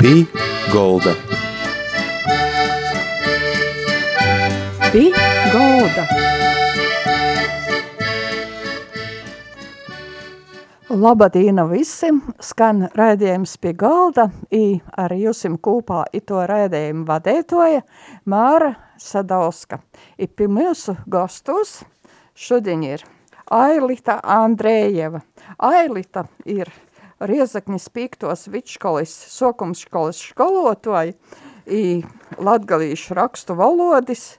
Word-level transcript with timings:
Pī 0.00 0.22
Golda. 0.72 1.10
Pī 4.88 5.02
Golda. 5.52 6.06
Labadīna 10.88 11.66
visiem! 11.68 12.22
Skan 12.40 12.86
raidījums 12.96 13.58
pie 13.60 13.74
galda, 13.76 14.30
i 14.48 14.80
ar 14.96 15.12
jūsim 15.12 15.60
kūpā 15.60 16.06
i 16.16 16.24
to 16.24 16.40
raidījumu 16.48 17.04
vadētoja 17.04 17.84
Māra 18.24 18.72
Sadauska. 18.96 19.82
I 20.16 20.32
pie 20.32 20.48
mūsu 20.48 20.96
gastos 21.04 21.82
šodien 22.32 22.88
ir 22.88 23.04
Ailita 23.52 24.22
Andrējeva. 24.24 25.20
Ailita 25.60 26.24
ir 26.48 26.72
Riezaknis 27.20 27.90
Pīktos 27.92 28.46
vidškolis, 28.48 29.12
sokumškolis 29.34 30.22
skolotoja 30.30 31.12
i 31.68 32.00
latgalīšu 32.40 33.16
rakstu 33.18 33.56
valodis 33.58 34.38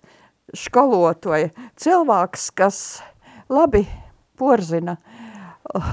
skolotoja. 0.58 1.52
Cilvēks, 1.78 2.50
kas 2.58 2.80
labi 3.54 3.84
porzina 4.40 4.98
uh, 4.98 5.12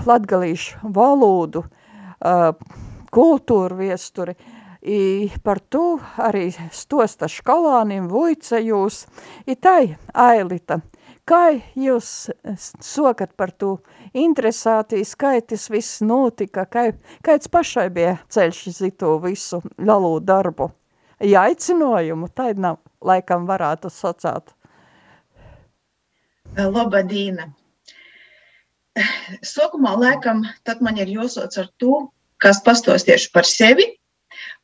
latgalīšu 0.08 0.92
valodu, 0.94 1.64
kultūru 3.14 3.77
viesturi, 3.78 4.34
I 4.88 5.28
par 5.42 5.58
to 5.58 5.98
arī 6.22 6.52
stosta 6.72 7.27
skolānim 7.28 8.06
vuicejūs. 8.08 9.00
I 9.50 9.56
tai, 9.58 9.96
Ailita, 10.14 10.78
kā 11.28 11.42
jūs 11.78 12.30
sokat 12.84 13.34
par 13.36 13.52
to 13.52 13.77
interesētīs, 14.16 15.14
kā 15.19 15.36
tas 15.45 15.69
viss 15.73 16.00
notika, 16.05 16.64
kā, 16.66 16.88
kāds 17.24 17.50
pašai 17.52 17.88
bija 17.95 18.16
ceļš 18.32 18.62
zitu 18.80 19.16
visu 19.23 19.60
lielu 19.78 20.19
darbu? 20.25 20.70
Ja 21.25 21.48
aicinājumu, 21.48 22.30
tad 22.30 22.61
nav, 22.62 22.78
laikam 23.02 23.47
varētu 23.48 23.91
sacāt. 23.91 24.55
Labadīna! 26.58 27.50
Sākumā 29.47 29.95
laikam 29.98 30.42
tad 30.67 30.80
man 30.83 30.98
ir 30.98 31.11
jāsauc 31.12 31.55
ar 31.61 31.69
to, 31.78 31.98
kas 32.42 32.62
pastostieši 32.67 33.30
par 33.34 33.47
sevi, 33.47 33.86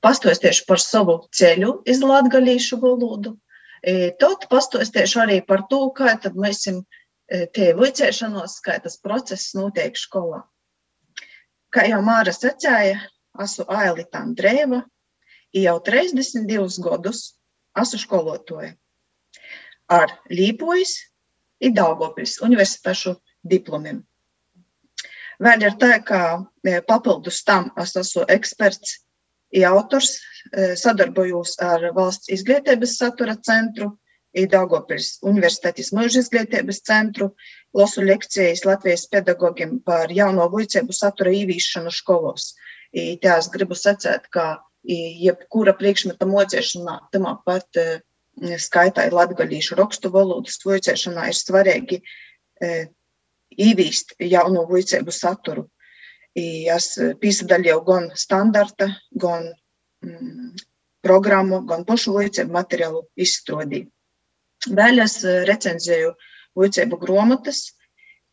pastostieši 0.02 0.64
par 0.68 0.82
savu 0.82 1.20
ceļu 1.34 1.76
iz 1.90 2.02
latgalīšu 2.02 2.80
valodu. 2.82 3.36
Tad 4.20 4.46
pastostieši 4.48 5.18
arī 5.20 5.38
par 5.44 5.66
to, 5.68 5.90
kā 5.96 6.14
tad 6.20 6.38
mēs 6.40 6.64
te 7.52 7.70
vicēšanos, 7.76 8.58
kā 8.64 8.78
tas 8.80 8.96
process 9.02 9.52
notiek 9.56 9.96
skolā. 9.98 10.40
Kā 11.74 11.84
jau 11.90 12.00
Māra 12.06 12.32
sacēja, 12.32 13.00
esmu 13.44 13.66
Ailita 13.68 14.22
Andrēva, 14.22 14.80
jau 15.52 15.76
32 15.84 16.80
gadus 16.84 17.34
esmu 17.76 18.00
skolotoja 18.00 18.72
ar 19.92 20.16
Līpojas 20.30 20.96
un 21.64 21.74
Daugavpils 21.76 22.38
universitāšu 22.46 23.16
diplomiem. 23.44 24.00
Vēl 25.42 25.66
ir 25.66 25.74
tā, 25.82 25.98
ka 26.06 26.46
papildus 26.86 27.42
tam 27.44 27.72
es 27.82 27.96
esmu 27.98 28.24
eksperts, 28.30 29.03
autors, 29.62 30.16
sadarbojos 30.80 31.54
ar 31.62 31.90
valsts 31.94 32.32
izglītības 32.34 32.98
satura 32.98 33.36
centru, 33.38 33.92
Daugavpils 34.34 35.20
Universitātes 35.22 35.92
mūža 35.94 36.24
izglītības 36.24 36.80
centru, 36.82 37.28
lasu 37.78 38.02
lekcijas 38.02 38.64
Latvijas 38.66 39.06
pedagogiem 39.06 39.76
par 39.86 40.10
jauno 40.10 40.48
vuicēbu 40.50 40.92
satura 40.92 41.30
īvīšanu 41.30 41.92
skolos. 41.94 42.48
Tās 43.22 43.46
gribu 43.54 43.78
sacēt, 43.78 44.26
ka 44.34 44.58
jebkura 44.84 45.76
priekšmeta 45.78 46.26
mocēšanā, 46.26 46.96
tamā 47.14 47.36
pat 47.46 47.78
skaitā 48.58 49.06
ir 49.06 49.14
latgalīšu 49.14 49.78
rakstu 49.78 50.10
valodas 50.10 50.58
vuicēšanā 50.66 51.28
ir 51.30 51.38
svarīgi 51.38 52.00
īvīst 53.54 54.16
jauno 54.18 54.66
vuicēbu 54.66 55.14
saturu. 55.14 55.68
Es 56.34 56.88
pīsadaļoju 56.98 57.82
gan 57.86 58.08
standarta, 58.18 58.88
gan 59.14 59.52
mm, 60.02 60.54
programmu, 61.06 61.60
gan 61.68 61.84
pašu 61.86 62.16
vuicēbu 62.16 62.54
materiālu 62.56 63.04
izstrādīju. 63.14 63.86
Vēl 64.74 65.04
es 65.04 65.20
recenzēju 65.22 66.14
vuicēbu 66.58 66.98
gromatas, 66.98 67.68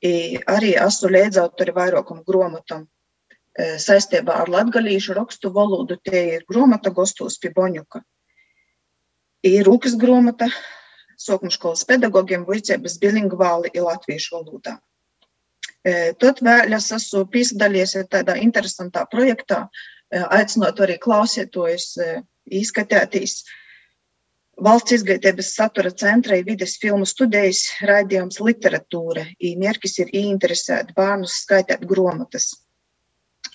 arī 0.01 0.73
esmu 0.81 1.11
līdzautori 1.13 1.75
vairākam 1.75 2.23
gromatam 2.25 2.87
saistībā 3.57 4.39
ar 4.41 4.49
latgalīšu 4.49 5.13
rakstu 5.13 5.51
valodu. 5.53 5.99
Tie 6.01 6.37
ir 6.37 6.45
gromata 6.49 6.89
Gostos 6.89 7.37
pie 7.37 7.51
Boņuka. 7.53 8.01
Ir 9.45 9.65
rūkas 9.67 9.97
gromata 9.99 10.47
sākumskolas 11.21 11.83
pedagogiem 11.85 12.45
vuicēbas 12.47 12.97
bilingvāli 13.01 13.73
ir 13.75 13.85
latviešu 13.85 14.37
valodā. 14.37 14.79
Tad 15.81 16.43
vēl 16.45 16.75
es 16.77 16.91
esmu 16.93 17.23
piesaistījies 17.33 17.95
tādā 18.11 18.35
interesantā 18.37 19.07
projektā, 19.09 19.63
aicinot 20.11 20.79
arī 20.85 20.99
klausītājus 21.01 21.95
izskatēties 22.61 23.41
valsts 24.61 24.93
izglītības 24.97 25.53
satura 25.55 25.91
centra 26.03 26.37
vides 26.45 26.75
filmu 26.81 27.07
studijas 27.09 27.63
raidījums 27.89 28.41
literatūra. 28.43 29.23
Mērķis 29.63 29.97
ir 30.03 30.11
ieinteresēt 30.21 30.93
bērnus 30.97 31.39
skaitīt 31.45 31.87
gromatas. 31.89 32.51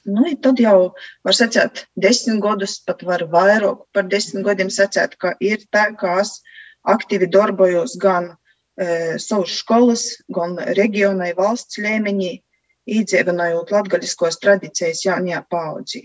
Nu, 0.06 0.26
tad 0.42 0.60
jau 0.62 0.94
var 1.26 1.34
sacīt, 1.34 1.84
desmit 1.98 2.38
gadus, 2.42 2.78
pat 2.86 3.03
var 3.06 3.25
vairāk 3.31 3.86
par 3.94 4.06
desmit 4.10 4.47
gadiem 4.47 4.70
sacīt, 4.70 5.16
ka 5.19 5.34
ir 5.42 5.62
tā, 5.75 5.88
ka 5.98 6.20
es 6.22 6.41
aktīvi 6.86 7.26
darbojos 7.31 7.97
gan 8.03 8.32
savas 8.76 9.56
skolas, 9.56 10.03
gan 10.28 10.59
reģionai 10.76 11.32
valsts 11.37 11.78
līmenī, 11.81 12.42
īdzīvinājot 12.87 13.72
latgaļiskos 13.75 14.38
tradīcijas 14.42 15.04
jaunajā 15.06 15.41
paudzī. 15.50 16.03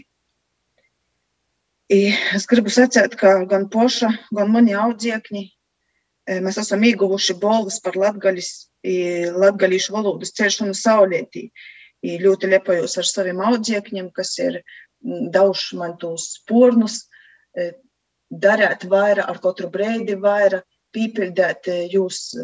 Es 1.92 2.48
gribu 2.48 2.72
sacīt, 2.72 3.18
ka 3.20 3.42
gan 3.52 3.68
poša, 3.70 4.10
gan 4.32 4.52
mani 4.54 4.72
audziekņi, 4.80 5.44
mēs 6.46 6.58
esam 6.62 6.86
ieguvuši 6.88 7.36
balvas 7.42 7.82
par 7.84 8.00
latgaļis, 8.00 8.52
latgaļīšu 9.36 9.94
valodas 9.94 10.32
celšanu 10.38 10.74
saulētī. 10.78 11.50
Ļoti 12.02 12.50
lepojos 12.50 12.96
ar 12.98 13.06
saviem 13.06 13.44
audziekņiem, 13.46 14.08
kas 14.16 14.32
ir 14.40 14.62
dauši 15.04 15.78
man 15.78 15.98
tos 16.02 16.32
spurnus, 16.40 17.04
darēt 18.32 18.88
vairāk, 18.88 19.28
ar 19.28 19.42
katru 19.44 19.70
breidi 19.70 20.16
vairāk, 20.16 20.64
pīpildēt 20.96 21.68
jūs 21.92 22.40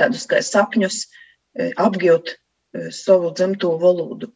tādus 0.00 0.26
kā 0.30 0.40
sapņus, 0.44 1.04
apgūt 1.80 2.34
savu 2.94 3.30
dzimto 3.34 3.74
valodu. 3.80 4.32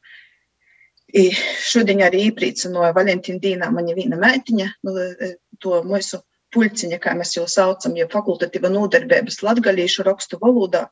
I 1.09 1.31
šodien 1.65 2.03
arī 2.05 2.27
īpriecināja 2.29 2.93
Valentīna 2.97 3.41
Dīnā 3.43 3.71
mana 3.73 3.95
viena 3.97 4.19
meitiņa, 4.21 4.67
nu, 4.85 4.97
to 5.63 5.79
mūsu 5.89 6.21
puļciņa, 6.55 6.99
kā 7.01 7.15
mēs 7.17 7.35
jau 7.37 7.47
saucam, 7.49 7.97
ja 7.97 8.09
fakultatīva 8.13 8.71
nodarbības 8.73 9.41
latgalīšu 9.45 10.05
rakstu 10.07 10.39
valodā, 10.43 10.87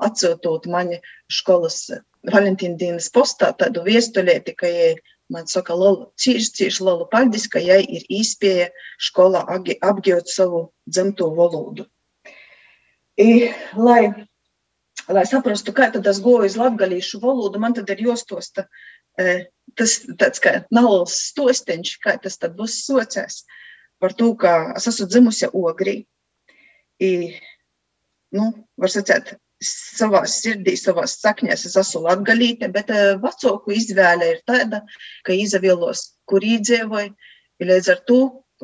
atsūtot 0.00 0.68
mani 0.72 1.00
skolas 1.32 1.86
Valentīna 2.28 2.78
Dīnas 2.80 3.08
postā 3.12 3.50
tādu 3.58 3.84
viestulēti, 3.88 4.54
ka 4.56 4.68
jai 4.68 4.92
man 5.32 5.48
saka, 5.48 5.74
lolu, 5.74 6.10
cīši, 6.20 6.52
cīši 6.58 6.84
lolu 6.84 7.08
paldies, 7.12 7.48
ka 7.48 7.60
jai 7.62 7.80
ir 7.82 8.04
īspēja 8.12 8.68
skolā 9.00 9.42
apgūt 9.48 10.28
savu 10.28 10.66
dzimto 10.88 11.32
valodu. 11.36 11.88
I, 13.20 13.52
lai, 13.76 14.02
lai 15.12 15.24
saprastu, 15.28 15.74
kā 15.76 15.90
tad 15.92 16.06
es 16.08 16.20
goju 16.24 16.48
uz 16.48 16.56
latgalīšu 16.56 17.20
valodu, 17.20 17.60
man 17.60 17.76
tad 17.76 17.90
ir 17.92 18.06
jostosta 18.08 18.68
tas 19.76 19.98
tāds 20.20 20.40
kā 20.42 20.62
nalls 20.72 21.14
stosteņš, 21.30 21.96
kā 22.02 22.16
tas 22.22 22.38
tad 22.40 22.56
būs 22.56 22.82
socēs 22.86 23.42
par 24.00 24.14
to, 24.18 24.32
ka 24.34 24.72
es 24.76 24.88
esmu 24.90 25.06
dzimusi 25.06 25.48
Ogrī. 25.52 26.02
I, 27.02 27.38
nu, 28.34 28.50
var 28.78 28.90
sacēt, 28.90 29.34
savā 29.62 30.24
sirdī, 30.26 30.74
savā 30.78 31.04
sakņās 31.06 31.66
es 31.68 31.76
esmu 31.78 32.04
latgalīte, 32.08 32.68
bet 32.72 32.90
vecāku 33.22 33.74
izvēle 33.76 34.32
ir 34.34 34.42
tāda, 34.48 34.82
ka 35.26 35.36
izavielos, 35.36 36.12
kur 36.26 36.42
īdzīvoja, 36.42 37.12
ir 37.62 37.70
līdz 37.70 37.92
ar 37.94 38.02
to 38.08 38.20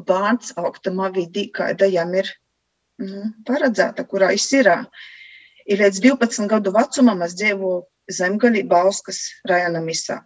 bērns 0.09 0.57
augtamā 0.59 1.13
vidī, 1.15 1.49
kāda 1.55 1.87
jām 1.91 2.15
ir 2.19 2.31
nu, 3.03 3.29
paredzēta, 3.47 4.05
kurā 4.09 4.33
es 4.37 4.49
ir. 4.57 4.71
Ir 5.69 5.83
līdz 5.85 6.01
12 6.05 6.49
gadu 6.51 6.73
vecumam 6.75 7.23
es 7.27 7.37
dzīvoju 7.39 7.85
Zemgalī 8.19 8.65
Bauskas 8.65 9.21
rajona 9.49 9.83
misā. 9.85 10.23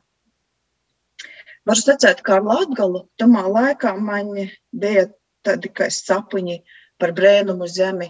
Varu 1.67 1.79
sacīt, 1.79 2.23
ka 2.27 2.39
ar 2.39 2.47
Latgalu 2.47 3.05
tamā 3.19 3.43
laikā 3.47 3.93
man 3.99 4.33
bija 4.73 5.07
tādi 5.47 5.71
kā 5.71 5.89
sapņi 5.91 6.61
par 6.99 7.13
brēnumu 7.15 7.69
zemi, 7.71 8.09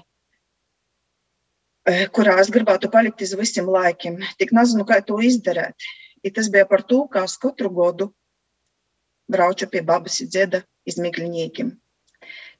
kurā 2.16 2.38
es 2.40 2.52
gribētu 2.52 2.90
palikt 2.92 3.24
uz 3.24 3.34
visiem 3.36 3.68
laikiem. 3.68 4.20
Tik 4.38 4.52
nezinu, 4.56 4.86
kā 4.88 5.00
to 5.04 5.18
izdarīt. 5.20 5.88
I 6.22 6.30
tas 6.30 6.48
bija 6.52 6.68
par 6.70 6.84
to, 6.86 7.02
kā 7.12 7.24
es 7.26 7.36
katru 7.40 7.72
gadu 7.74 8.12
braucu 9.32 9.66
pie 9.68 9.82
babas 9.82 10.20
dzieda 10.22 10.62
izmigļņīkim. 10.86 11.72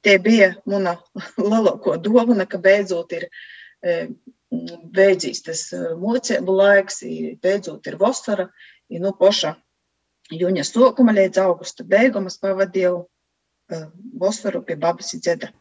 Tie 0.03 0.17
bija 0.19 0.53
mana 0.67 0.97
lielāko 1.51 1.97
dovana, 2.01 2.45
ka 2.49 2.59
beidzot 2.61 3.15
ir 3.15 3.27
e, 3.29 4.07
beidzīs 4.51 5.43
tas 5.45 5.65
e, 5.73 5.81
mocību 5.99 6.57
laiks, 6.59 7.01
beidzot 7.43 7.87
ir 7.87 7.99
vasara, 8.01 8.49
ir 8.91 9.03
nu 9.03 9.13
poša 9.17 9.55
jūņa 10.33 10.65
sokuma 10.67 11.15
līdz 11.15 11.41
augusta 11.43 11.85
beigām 11.87 12.27
es 12.27 12.39
pavadīju 12.43 13.03
e, 13.03 13.83
vasaru 14.19 14.63
pie 14.67 14.77
babas 14.79 15.15
dzeda. 15.15 15.51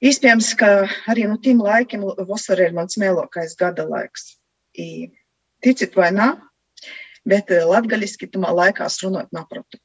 Iespējams, 0.00 0.54
ka 0.56 0.70
arī 1.12 1.26
no 1.28 1.36
tiem 1.42 1.58
laikiem 1.60 2.06
vasara 2.28 2.68
ir 2.68 2.76
mans 2.76 2.96
mēlākais 3.02 3.52
gada 3.60 3.84
laiks. 3.84 4.38
I, 4.78 5.10
ticit 5.60 5.98
vai 5.98 6.08
nā, 6.14 6.30
bet 7.28 7.50
latgaļiski 7.50 8.30
tamā 8.32 8.54
laikā 8.56 8.86
runāt 9.02 9.28
napratu. 9.36 9.82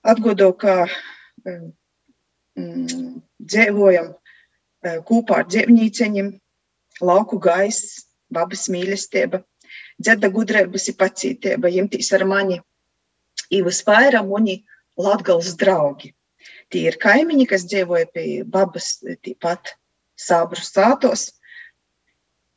Atgodu, 0.00 0.52
ka 0.56 0.86
mm, 1.44 3.20
dzīvojam 3.36 4.14
kopā 5.08 5.42
ar 5.42 5.48
dzīvnīceņiem, 5.50 6.30
lauku 7.04 7.38
gaiss, 7.42 8.06
babas 8.32 8.68
mīlestība, 8.72 9.42
dzeda 10.00 10.30
gudrības 10.32 10.88
ir 10.88 10.96
pacītība, 11.00 11.72
jimtīs 11.72 12.12
ar 12.16 12.24
mani. 12.24 12.60
I 13.50 13.60
vispār 13.66 14.16
mani 14.24 14.62
latgals 14.96 15.52
draugi. 15.60 16.14
Tie 16.72 16.86
ir 16.88 16.96
kaimiņi, 17.02 17.46
kas 17.50 17.66
dzīvoja 17.68 18.08
pie 18.14 18.26
babas 18.46 19.00
tīpat 19.04 19.74
sābru 20.16 20.64
sātos. 20.64 21.28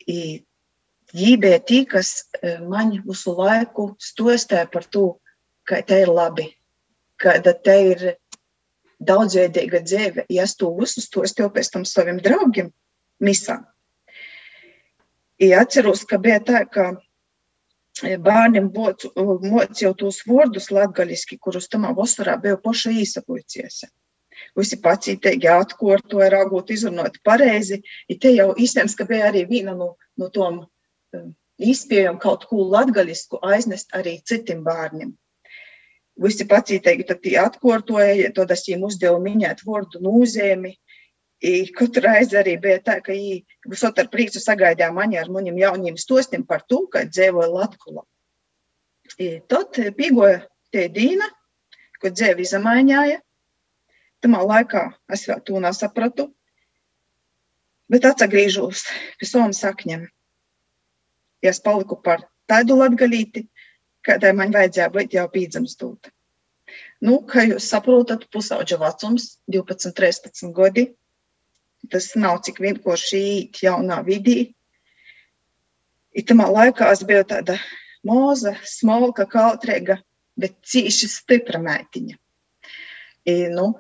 Viņi 0.08 1.38
bija 1.44 1.60
tie, 1.60 1.84
kas 1.90 2.30
man 2.70 2.96
visu 3.04 3.36
laiku 3.36 3.94
stostīja 4.00 4.70
par 4.72 4.88
to, 4.88 5.18
ka 5.68 5.82
te 5.82 6.04
ir 6.04 6.12
labi, 6.12 6.52
ka 7.24 7.38
te 7.42 7.76
ir 7.92 8.04
daudzveidīga 9.08 9.82
dzīve, 9.84 10.26
ja 10.32 10.46
es 10.48 10.56
to 10.60 10.72
visu 10.78 11.04
stostīju 11.04 11.52
pēc 11.56 11.72
tam 11.74 11.88
saviem 11.88 12.20
draugiem 12.24 12.72
misā. 13.24 13.62
Ja 15.42 15.64
atceros, 15.64 16.04
ka 16.08 16.20
bija 16.24 16.40
tā, 16.46 16.64
ka 16.70 16.94
bērniem 18.02 18.70
mocīju 18.74 19.94
tos 20.00 20.22
vārdus 20.28 20.70
latgaliski, 20.72 21.40
kurus 21.42 21.68
tamā 21.72 21.94
vasarā 21.98 22.38
bija 22.42 22.60
paša 22.64 22.94
īsapuļcies. 23.04 23.84
Visi 24.58 24.80
pacītīgi 24.82 25.50
atkārtoja, 25.50 26.30
rāgot 26.34 26.72
izrunāt 26.74 27.20
pareizi. 27.26 27.82
I 28.10 28.18
te 28.20 28.34
jau 28.34 28.52
īstenībā, 28.54 28.98
ka 28.98 29.10
bija 29.10 29.30
arī 29.30 29.44
viena 29.50 29.76
no, 29.78 29.94
no 30.18 30.30
tom 30.34 30.64
izspējām 31.60 32.18
kaut 32.22 32.48
ko 32.50 32.66
latgalisku 32.74 33.40
aiznest 33.46 33.94
arī 33.98 34.18
citiem 34.26 34.64
bērniem 34.66 35.14
visi 36.22 36.46
pacītīgi 36.50 37.08
tad 37.10 37.26
atkārtoja, 37.44 38.32
tad 38.36 38.52
es 38.54 38.66
viņiem 38.68 38.88
uzdevu 38.90 39.20
minēt 39.24 39.64
vārdu 39.66 40.02
nūzēmi. 40.04 40.74
Katru 41.76 42.06
reizi 42.06 42.38
arī 42.40 42.56
bija 42.62 42.80
tā, 42.80 43.00
ka 43.04 43.12
viņi 43.12 43.44
ar 43.84 44.10
prieku 44.12 44.40
sagaidīja 44.40 44.94
mani 44.96 45.20
ar 45.20 45.30
maniem 45.30 45.58
jauniem 45.60 45.98
stostiem 46.00 46.46
par 46.48 46.64
to, 46.70 46.86
ka 46.88 47.04
dzīvoja 47.10 47.50
Latvijā. 47.52 48.04
Tad 49.52 49.80
pīgoja 49.98 50.46
tie 50.72 50.88
dīna, 50.90 51.28
ko 52.00 52.14
dzīve 52.14 52.46
izmaiņāja. 52.46 53.20
Tamā 54.24 54.40
laikā 54.48 54.86
es 55.12 55.26
vēl 55.28 55.42
to 55.44 55.60
nesapratu, 55.60 56.30
bet 57.92 58.08
atgriežos 58.08 58.86
pie 59.20 59.28
savām 59.28 59.52
sakņiem. 59.52 60.08
Ja 61.44 61.52
es 61.52 61.60
paliku 61.60 61.98
par 62.00 62.24
tādu 62.48 62.78
latgalīti, 62.80 63.50
kādai 64.08 64.34
man 64.38 64.54
vajadzēja 64.56 64.90
būt 64.94 65.16
jau 65.18 65.26
pīdzamstūt. 65.32 66.12
Nu, 67.04 67.20
kā 67.28 67.44
jūs 67.48 67.68
saprotat, 67.68 68.28
pusauģa 68.32 68.80
vecums, 68.82 69.38
12, 69.52 69.92
13 69.98 70.54
gadi, 70.56 70.88
tas 71.92 72.14
nav 72.16 72.40
cik 72.48 72.62
vienkārši 72.64 73.22
īt 73.34 73.64
jaunā 73.66 74.00
vidī. 74.08 74.54
Itamā 76.16 76.48
laikā 76.52 76.92
es 76.94 77.04
biju 77.08 77.26
tāda 77.28 77.58
moza, 78.08 78.54
smalka, 78.68 79.26
kautrīga, 79.30 79.98
bet 80.40 80.56
cīši 80.70 81.10
stipra 81.12 81.60
meitiņa. 81.64 82.18
I, 83.28 83.36
nu, 83.52 83.72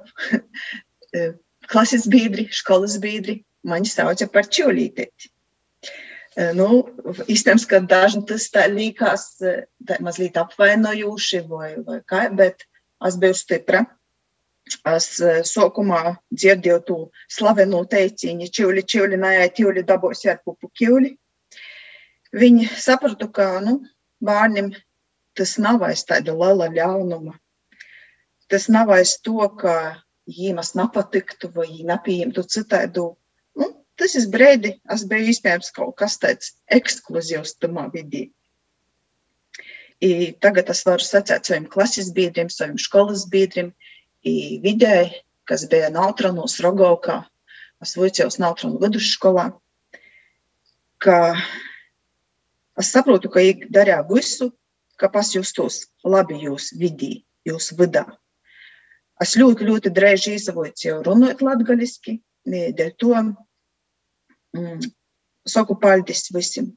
klases 1.72 2.08
biedri, 2.12 2.48
skolas 2.52 2.98
biedri 3.04 3.42
mani 3.68 3.90
sauca 3.92 4.28
par 4.32 4.48
čulītēti. 4.52 5.33
Nu, 6.58 6.68
Iespējams, 7.30 7.66
ka 7.70 7.80
dažiem 7.86 8.24
tas 8.26 8.48
tā 8.54 8.66
likās 8.72 9.26
tā 9.38 9.98
mazliet 10.02 10.38
apvainojoši, 10.42 11.44
vai, 11.50 11.76
vai 11.86 12.00
kā, 12.10 12.26
bet 12.34 12.66
es 13.06 13.18
biju 13.22 13.38
stipra. 13.38 13.84
Es 14.90 15.10
sākumā 15.50 16.16
dzirdēju 16.32 16.80
to 16.88 16.98
slavenu 17.30 17.84
teicienu, 17.92 18.48
čūli, 18.48 18.86
čūli, 18.88 19.20
nē, 19.20 19.36
ķūli 19.58 19.84
dabūsi 19.86 20.32
ar 20.32 20.40
pupu 20.46 20.72
ķūli. 20.80 21.12
Viņi 22.34 22.70
sapratu, 22.82 23.28
ka 23.30 23.60
nu, 23.62 23.82
bērniem 24.24 24.72
tas 25.38 25.58
nav 25.62 25.84
aiz 25.86 26.06
tāda 26.08 26.34
liela 26.34 26.72
ļaunuma. 26.74 27.36
Tas 28.50 28.70
nav 28.72 28.90
aiz 28.96 29.18
to, 29.22 29.38
ka 29.60 29.76
viņiem 30.32 30.62
tas 30.62 30.74
nepatiktu 30.80 31.52
vai 31.54 31.68
viņi 31.68 31.90
nepieņemtu 31.92 32.46
citādu 32.56 33.06
ir 34.18 34.30
brīdi, 34.34 34.72
es 34.94 35.04
biju 35.10 35.30
iespējams 35.32 35.74
kaut 35.76 35.96
kas 36.02 36.18
tāds 36.22 36.54
ekskluzīvs 36.74 37.58
tamā 37.62 37.90
vidī. 37.94 38.30
I 40.04 40.34
tagad 40.44 40.72
es 40.74 40.82
varu 40.88 41.06
sacīt 41.06 41.48
saviem 41.48 41.68
klases 41.72 42.10
biedriem, 42.16 42.50
saviem 42.52 42.80
skolas 42.82 43.28
biedriem, 43.32 43.72
vidēji, 44.24 45.14
kas 45.48 45.68
bija 45.72 45.92
Nautronos 45.94 46.58
Rogovkā, 46.64 47.22
es 47.84 47.96
vicējos 48.00 48.40
Nautronu 48.42 48.82
vidusskolā, 48.82 49.52
ka 51.04 51.18
es 52.80 52.92
saprotu, 52.92 53.30
ka 53.32 53.44
viņi 53.44 53.70
darīja 53.72 54.02
visu, 54.10 54.50
ka 55.00 55.12
pasjustos 55.14 55.86
labi 56.04 56.42
jūs 56.42 56.72
vidī, 56.80 57.14
jūs 57.48 57.72
vidā. 57.80 58.06
Es 59.22 59.38
ļoti, 59.40 59.68
ļoti 59.70 59.92
drēži 59.94 60.38
izavoju 60.40 61.00
runāt 61.06 61.44
latgaliski, 61.46 62.18
dēļ 62.50 62.96
to 63.00 63.14
saku 65.48 65.76
paldies 65.80 66.30
visiem. 66.34 66.72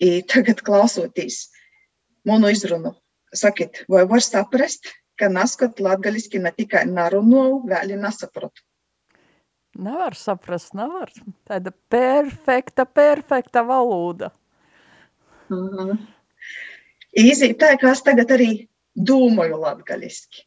I 0.00 0.22
tagad 0.26 0.62
klausoties 0.66 1.48
manu 2.26 2.50
izrunu, 2.50 2.94
sakiet, 3.34 3.84
vai 3.88 4.04
var 4.08 4.22
saprast, 4.24 4.88
ka 5.18 5.28
naskot 5.30 5.80
latgaliski 5.80 6.40
ne 6.42 6.50
tikai 6.50 6.84
narunu, 6.90 7.62
vēl 7.68 7.94
ir 7.94 8.00
nesaprotu. 8.02 8.64
Nevar 9.78 10.14
saprast, 10.14 10.74
nevar. 10.74 11.10
Tāda 11.46 11.72
perfekta, 11.90 12.86
perfekta 12.86 13.62
valoda. 13.66 14.30
-hmm. 15.50 15.98
Izīt 17.14 17.58
tā, 17.58 17.76
ka 17.78 17.90
es 17.90 18.02
tagad 18.02 18.30
arī 18.30 18.68
domāju 18.94 19.60
latgaliski. 19.60 20.46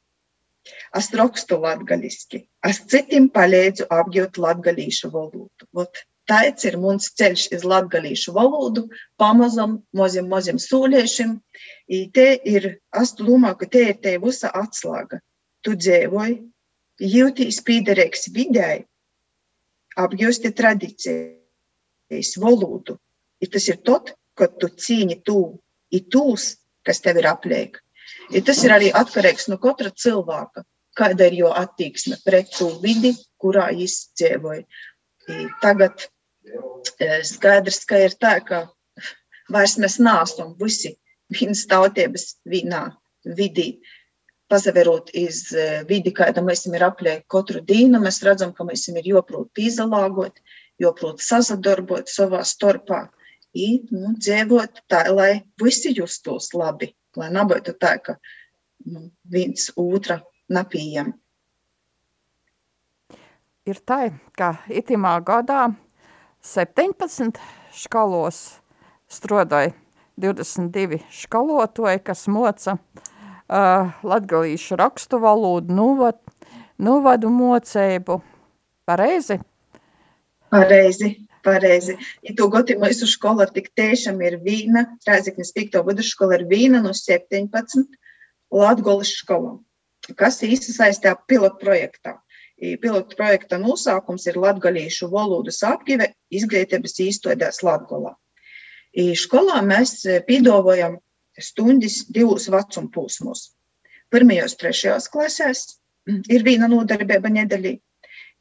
Es 0.96 1.14
rakstu 1.14 1.60
latgaliski. 1.64 2.50
Es 2.64 2.82
citiem 2.92 3.30
palīdzu 3.32 3.88
apgūt 3.90 4.38
latgalīšu 4.38 5.12
valodu. 5.12 5.68
Vot 5.74 6.04
Tāds 6.28 6.66
ir 6.68 6.76
mans 6.82 7.08
ceļš 7.16 7.46
uz 7.56 7.64
latgalīšu 7.64 8.34
valodu, 8.36 8.84
pamazam, 9.22 9.78
maziem 9.96 10.60
sūliešiem. 10.60 11.38
I 11.88 12.00
te 12.12 12.28
ir, 12.44 12.68
es 13.02 13.14
domāju, 13.16 13.60
ka 13.62 13.70
te 13.72 13.84
ir 13.94 13.98
te 14.04 14.18
visa 14.20 14.52
atslēga. 14.52 15.22
Tu 15.64 15.76
dzīvoji, 15.80 16.36
jūties 17.14 17.62
pīderīgs 17.68 18.28
vidēji, 18.36 18.84
apgūsti 19.98 20.52
tradīcijas, 20.60 22.34
valodu. 22.44 22.98
I 23.40 23.48
tas 23.54 23.68
ir 23.72 23.80
tot, 23.88 24.12
kad 24.38 24.60
tu 24.60 24.68
cīni 24.68 25.22
tu, 25.24 25.40
i 25.96 26.04
tūs, 26.04 26.58
kas 26.84 27.00
tev 27.04 27.22
ir 27.22 27.30
apliek. 27.32 27.80
I 28.36 28.44
tas 28.44 28.60
ir 28.68 28.74
arī 28.76 28.92
atkarīgs 28.92 29.48
no 29.48 29.58
katra 29.64 29.94
cilvēka, 29.96 30.66
kāda 30.98 31.32
ir 31.32 31.40
jo 31.40 31.56
attieksme 31.56 32.20
pret 32.26 32.52
to 32.58 32.70
vidi, 32.84 33.14
kurā 33.40 33.70
viņš 33.72 33.98
dzīvoja. 34.20 34.64
Tagad 35.64 36.08
Skaidrs, 37.28 37.84
ka 37.88 38.00
ir 38.06 38.16
tā, 38.20 38.38
ka 38.46 38.66
vairs 39.54 39.78
mēs 39.82 39.98
neesam 40.00 40.56
visi 40.60 40.96
vienas 41.34 41.66
tautības 41.70 42.38
vienā 42.48 42.88
vidī. 43.38 43.78
Pazaverot 44.48 45.12
iz 45.18 45.50
vidi, 45.90 46.14
kāda 46.16 46.40
mēs 46.44 46.64
ir 46.70 46.84
apliek 46.86 47.26
katru 47.28 47.60
dienu, 47.60 48.00
mēs 48.00 48.22
redzam, 48.24 48.54
ka 48.56 48.64
mēs 48.64 48.88
ir 48.88 49.04
joprot 49.04 49.60
izalāgot, 49.60 50.40
joprot 50.80 51.20
sazadarbot 51.20 52.08
savā 52.08 52.44
starpā. 52.48 53.08
I, 53.58 53.82
nu, 53.92 54.14
dzīvot 54.16 54.84
tā, 54.88 55.08
lai 55.12 55.42
visi 55.60 55.92
justos 55.98 56.54
labi, 56.54 56.94
lai 57.18 57.32
nebūtu 57.34 57.74
tā, 57.82 57.98
ka 58.04 58.16
nu, 58.86 59.10
viens 59.28 59.72
otra 59.76 60.22
napījam. 60.48 61.12
Ir 63.68 63.82
tā, 63.84 64.14
ka 64.38 64.54
itimā 64.72 65.18
gadā 65.28 65.66
17 66.46 67.38
skalos 67.74 68.40
strādāja 69.12 69.74
22 70.18 71.00
skalotoji, 71.14 72.02
kas 72.04 72.26
moca 72.32 72.78
uh, 72.78 73.94
latgalīšu 74.04 74.78
rakstu 74.80 75.20
valodu, 75.22 75.74
nuvad, 75.74 76.18
nuvadu 76.82 77.30
mocēbu. 77.34 78.20
Pareizi? 78.88 79.38
Pareizi, 80.50 81.12
pareizi. 81.46 81.98
Ja 82.26 82.34
to 82.38 82.48
goti 82.52 82.78
mūsu 82.80 83.10
škola 83.10 83.50
tik 83.52 83.70
tiešām 83.78 84.22
ir 84.26 84.40
vīna, 84.44 84.88
Rēziknis 85.08 85.54
5. 85.58 85.82
vidusskola 85.90 86.40
ir 86.40 86.48
vīna 86.50 86.82
no 86.86 86.94
17 86.96 87.84
Latgolas 88.54 89.12
skolām, 89.20 89.60
kas 90.16 90.40
īsti 90.48 90.74
saistā 90.74 91.18
pilotu 91.28 91.60
projektā. 91.66 92.16
Pilotu 92.58 93.18
projekta 93.18 93.60
nosākums 93.62 94.26
ir 94.28 94.40
latgalīšu 94.42 95.12
valodas 95.12 95.60
apgive 95.64 96.10
izglītības 96.34 96.98
īstoidās 97.06 97.62
Latgolā. 97.62 98.16
Skolā 99.22 99.60
mēs 99.62 100.00
pīdovojam 100.26 100.98
stundas 101.38 102.00
divus 102.10 102.48
vecuma 102.50 102.90
posmus. 102.94 103.52
Pirmajos, 104.10 104.56
trešajos 104.58 105.10
klasēs 105.14 105.62
ir 106.08 106.46
viena 106.48 106.70
nodarbība 106.72 107.30
nedēļā, 107.30 107.76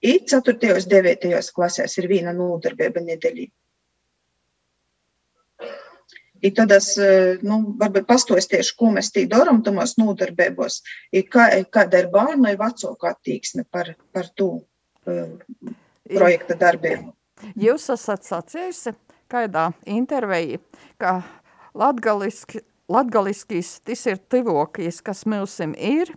I 0.03 0.19
4. 0.25 0.73
un 0.77 0.89
9. 0.93 1.53
klasēs 1.57 1.99
ir 1.99 2.09
viena 2.09 2.33
nodarbība 2.37 3.01
nedēļā. 3.05 3.47
I 6.47 6.53
tad 6.55 6.73
es 6.77 6.93
nu, 7.43 7.59
varbūt 7.81 8.07
pastāstīšu, 8.07 8.77
ko 8.79 8.93
mēs 8.95 9.11
tī 9.15 9.27
darām 9.31 9.63
tomās 9.67 9.97
nodarbībos, 9.99 10.79
kā, 11.33 11.49
kāda 11.75 12.05
ir 12.05 12.11
bērnu 12.13 12.55
vecāku 12.61 13.11
attieksme 13.11 13.67
par, 13.73 13.95
par 14.15 14.31
to 14.39 14.51
uh, 14.61 15.75
projekta 16.13 16.59
darbību. 16.61 17.13
Jūs 17.59 17.91
esat 17.93 18.25
sacījusi 18.25 18.95
kādā 19.31 19.71
intervijā, 19.91 20.61
ka 21.01 21.19
latgaliski, 21.77 22.63
latgaliskīs 22.93 23.81
tas 23.85 24.07
ir 24.09 24.23
tivokīs, 24.33 25.03
kas 25.05 25.25
mums 25.29 25.59
ir, 25.77 26.13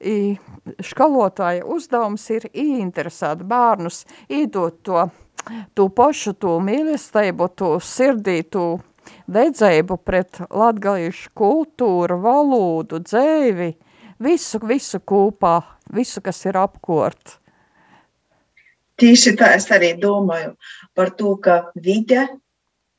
i, 0.00 0.36
skolotāja 0.82 1.64
uzdevums 1.64 2.26
ir 2.34 2.48
ieinteresēt 2.52 3.44
bērnus, 3.46 4.04
iedot 4.28 4.80
to, 4.82 5.06
to 5.74 5.88
pašu, 5.88 6.34
to 6.34 6.58
mīlestību, 6.64 7.50
to 7.56 7.76
sirdī, 7.80 8.40
to 8.42 8.66
dedzēbu 9.30 9.98
pret 10.04 10.40
latgalīšu 10.50 11.32
kultūru, 11.36 12.18
valodu, 12.22 13.00
dzēvi, 13.04 13.72
visu, 14.22 14.60
visu 14.64 15.00
kopā, 15.00 15.58
visu, 15.92 16.22
kas 16.24 16.44
ir 16.46 16.58
apkort. 16.60 17.38
Tieši 18.96 19.34
tā 19.36 19.52
es 19.58 19.68
arī 19.72 19.92
domāju 20.00 20.54
par 20.96 21.12
to, 21.18 21.34
ka 21.36 21.66
vide 21.74 22.24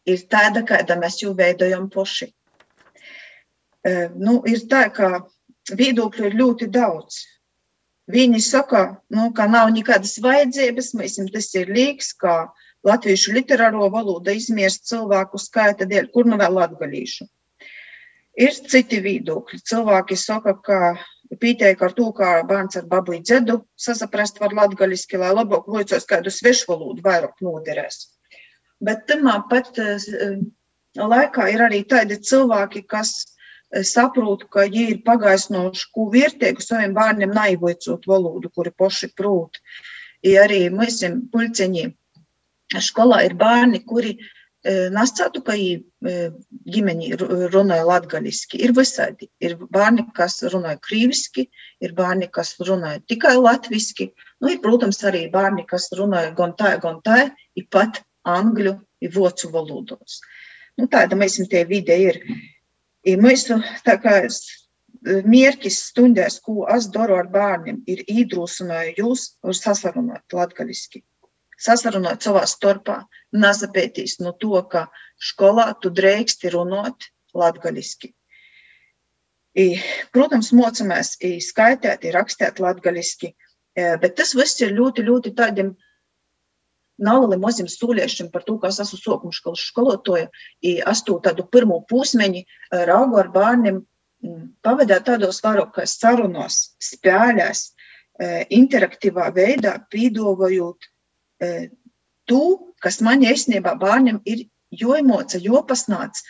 ir 0.05 0.25
tāda, 0.29 0.61
kāda 0.61 0.97
mēs 0.99 1.21
jau 1.23 1.33
veidojam 1.37 1.89
paši. 1.89 2.29
Uh, 3.87 4.13
nu, 4.19 4.41
ir 4.45 4.61
tā, 4.69 4.87
ka 4.93 5.25
viedokļu 5.73 6.29
ir 6.29 6.37
ļoti 6.37 6.69
daudz. 6.71 7.23
Viņi 8.07 8.39
saka, 8.39 9.01
nu, 9.11 9.31
ka 9.35 9.49
nav 9.51 9.71
nekādas 9.75 10.15
vajadzības, 10.23 10.93
mēs 10.95 11.17
tas 11.33 11.49
ir 11.59 11.73
līgs, 11.75 12.13
kā 12.15 12.45
latviešu 12.87 13.35
literāro 13.35 13.89
valodu 13.93 14.33
izmirst 14.35 14.87
cilvēku 14.89 15.39
skaita 15.41 15.87
dēļ, 15.89 16.09
kur 16.13 16.29
nu 16.29 16.39
vēl 16.39 16.57
latgalīšu. 16.59 17.27
Ir 18.37 18.57
citi 18.71 18.99
viedokļi. 19.01 19.63
Cilvēki 19.65 20.17
saka, 20.19 20.53
ka 20.61 20.79
pieteik 21.41 21.81
ar 21.83 21.95
to, 21.97 22.11
kā 22.15 22.43
bērns 22.47 22.77
ar 22.79 22.85
babu 22.89 23.17
dzedu 23.19 23.63
sasaprast 23.79 24.37
var 24.39 24.53
latgaliski, 24.55 25.17
lai 25.17 25.33
labāk 25.33 25.65
locos 25.67 26.05
kādu 26.07 26.31
svešu 26.31 26.69
valodu 26.71 27.03
vairāk 27.05 27.41
noderēs. 27.41 28.05
Bet 28.83 29.07
tamā 29.09 29.39
pat 29.49 29.73
uh, 29.81 30.05
laikā 30.93 31.49
ir 31.53 31.65
arī 31.65 31.81
tādi 31.89 32.19
cilvēki, 32.21 32.85
kas 32.87 33.25
saprotu, 33.83 34.47
ka 34.47 34.63
viņi 34.67 34.83
ir 34.93 34.99
pagaisnojuši 35.05 35.87
ko 35.93 36.07
vērtīgu 36.13 36.63
saviem 36.63 36.93
bērniem 36.95 37.33
naivojot 37.35 38.05
valodu, 38.07 38.49
kuri 38.53 38.71
poši 38.71 39.11
prūt. 39.17 39.59
Ja 40.23 40.45
arī 40.47 40.67
mēs 40.73 41.01
puļceņi 41.33 41.89
skolā 42.83 43.23
ir 43.27 43.37
bērni, 43.39 43.83
kuri 43.87 44.17
nascātu, 44.91 45.41
ka 45.45 45.55
viņi 45.55 45.75
ģimeni 46.67 47.11
runāja 47.53 47.85
latgaliski. 47.87 48.59
Ir 48.63 48.73
visādi. 48.75 49.29
Ir 49.39 49.55
bērni, 49.57 50.07
kas 50.17 50.41
runāja 50.43 50.79
krīviski, 50.83 51.47
ir 51.83 51.93
bērni, 51.97 52.27
kas 52.33 52.55
runāja 52.59 52.99
tikai 53.07 53.37
latviski. 53.37 54.11
Nu, 54.41 54.51
ir, 54.51 54.59
protams, 54.63 54.99
arī 55.07 55.27
bērni, 55.31 55.65
kas 55.69 55.89
runāja 55.95 56.33
gan 56.35 56.53
tā, 56.59 56.75
gan 56.83 56.99
tā, 57.05 57.29
ir 57.55 57.67
pat 57.71 58.01
angļu, 58.27 58.75
ir 59.01 59.13
vocu 59.15 59.51
valodos. 59.53 60.19
Nu, 60.77 60.87
tāda 60.91 61.17
mēs 61.17 61.39
tie 61.49 61.63
vide 61.65 61.95
ir. 61.97 62.21
I 63.07 63.15
mūsu 63.15 63.61
mērķis 65.07 65.77
stundēs, 65.91 66.41
ko 66.43 66.65
es 66.73 66.89
daru 66.91 67.15
ar 67.21 67.29
bērniem, 67.31 67.83
ir 67.87 68.03
iedrošināt 68.09 68.97
jūs 68.99 69.37
uz 69.47 69.61
sasarunāt 69.63 70.33
latgaļiski. 70.33 71.03
Sasarunāt 71.57 72.25
savā 72.25 72.43
starpā, 72.45 72.99
nesapētīs 73.33 74.19
no 74.21 74.33
to, 74.37 74.59
ka 74.69 74.87
skolā 75.17 75.71
tu 75.81 75.89
drēksti 75.89 76.51
runāt 76.53 77.09
latgaļiski. 77.37 78.13
I, 79.57 79.65
protams, 80.13 80.51
mocamies 80.53 81.15
skaitīt, 81.17 82.05
rakstīt 82.13 82.61
latgaļiski, 82.61 83.33
bet 84.03 84.15
tas 84.19 84.35
viss 84.37 84.61
ir 84.61 84.75
ļoti, 84.77 85.05
ļoti 85.07 85.33
tādiem 85.37 85.73
nelieliem 87.01 87.41
maziem 87.41 87.69
sūliešiem 87.69 88.29
par 88.33 88.45
to, 88.45 88.57
ka 88.61 88.69
es 88.69 88.79
esmu 88.83 88.99
sokuma 89.01 89.33
skolas 89.33 89.65
skolotoja. 89.69 90.29
Es 90.61 91.01
to 91.05 91.17
tādu 91.25 91.45
pirmo 91.49 91.79
pusmeņu 91.89 92.43
raugu 92.89 93.17
ar 93.21 93.31
bērniem 93.33 93.81
pavadīju 94.65 95.05
tādos 95.09 95.41
vairākos 95.45 95.97
sarunos, 96.01 96.59
spēlēs, 96.81 97.71
interaktīvā 98.53 99.29
veidā 99.33 99.75
pīdovojot 99.93 100.89
to, 102.27 102.43
kas 102.83 103.01
man 103.05 103.25
īstenībā 103.25 103.75
bērniem 103.79 104.21
ir 104.25 104.45
joimoca, 104.73 105.39
jopasnāts, 105.41 106.25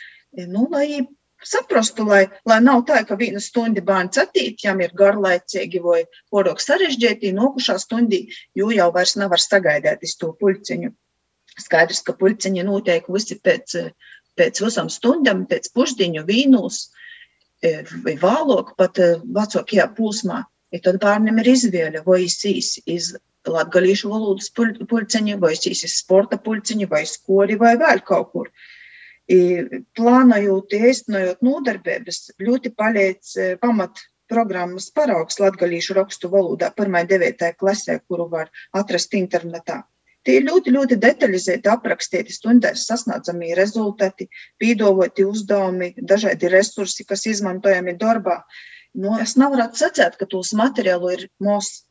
nu, 0.48 0.68
lai 0.72 1.06
saprastu, 1.46 2.06
lai, 2.08 2.26
lai 2.50 2.58
nav 2.64 2.84
tā, 2.90 3.02
ka 3.08 3.18
viena 3.20 3.42
stunda 3.44 3.82
bērns 3.86 4.20
attīt, 4.22 4.64
jām 4.66 4.82
ir 4.82 4.94
garlaicīgi 4.98 5.82
vai 5.84 6.04
porok 6.34 6.62
sarežģīti, 6.64 7.34
nokušā 7.38 7.78
stundī, 7.82 8.26
jo 8.58 8.72
jau 8.74 8.90
vairs 8.94 9.16
nevar 9.22 9.42
sagaidēt 9.42 10.04
iz 10.04 10.18
to 10.18 10.34
puļciņu. 10.42 10.94
Skaidrs, 11.58 12.04
ka 12.06 12.14
puļciņi 12.18 12.66
notiek 12.66 13.08
visi 13.10 13.40
pēc, 13.42 13.78
pēc 14.38 14.62
visam 14.66 14.92
stundam, 14.94 15.46
pēc 15.50 15.72
pušdiņu 15.74 16.26
vīnūs 16.28 16.84
e, 17.66 17.72
vai 18.06 18.14
vālok 18.22 18.76
pat 18.78 19.02
vecākajā 19.24 19.88
pūsmā. 19.98 20.44
Ja 20.74 20.84
tad 20.84 21.00
bērnam 21.02 21.40
ir 21.42 21.54
izvēle, 21.54 22.04
vai 22.06 22.26
izsīs 22.26 22.76
iz 22.86 23.14
latgalīšu 23.54 24.10
valodas 24.12 24.50
puļciņu, 24.56 25.38
vai 25.42 25.54
izsīs 25.56 25.86
iz 25.88 26.00
sporta 26.02 26.40
puļciņu, 26.42 26.90
vai 26.92 27.06
skoli, 27.10 27.58
vai 27.60 27.76
vēl 27.80 28.04
kaut 28.08 28.34
kur. 28.34 28.52
Uh, 28.52 28.74
plānojot, 29.28 30.72
īstenojot 30.72 31.42
nodarbības, 31.44 32.32
ļoti 32.40 32.72
palīdz 32.72 33.34
e, 33.36 33.48
pamat 33.60 34.00
programmas 34.32 34.90
paraugs 34.92 35.40
latgalīšu 35.40 35.96
rakstu 35.98 36.30
valodā 36.32 36.72
1.9. 36.76 37.54
klasē, 37.60 38.00
kuru 38.08 38.30
var 38.32 38.50
atrast 38.72 39.14
internetā. 39.14 39.84
Tie 40.24 40.40
ir 40.40 40.48
ļoti, 40.48 40.72
ļoti 40.76 40.98
detalizēti 41.00 41.70
aprakstīti 41.72 42.34
stundās 42.36 42.86
sasniedzamie 42.88 43.54
rezultāti, 43.56 44.28
pīdovoti 44.60 45.24
uzdevumi, 45.28 45.94
dažādi 45.98 46.52
resursi, 46.52 47.06
kas 47.08 47.26
izmantojami 47.28 47.96
darbā. 48.00 48.42
Nu, 48.96 49.16
es 49.20 49.36
nevaru 49.40 49.70
sacīt, 49.76 50.16
ka 50.20 50.26
tos 50.28 50.54
materiālu 50.56 51.14
ir 51.16 51.28
mūs, 51.44 51.72
e, 51.72 51.87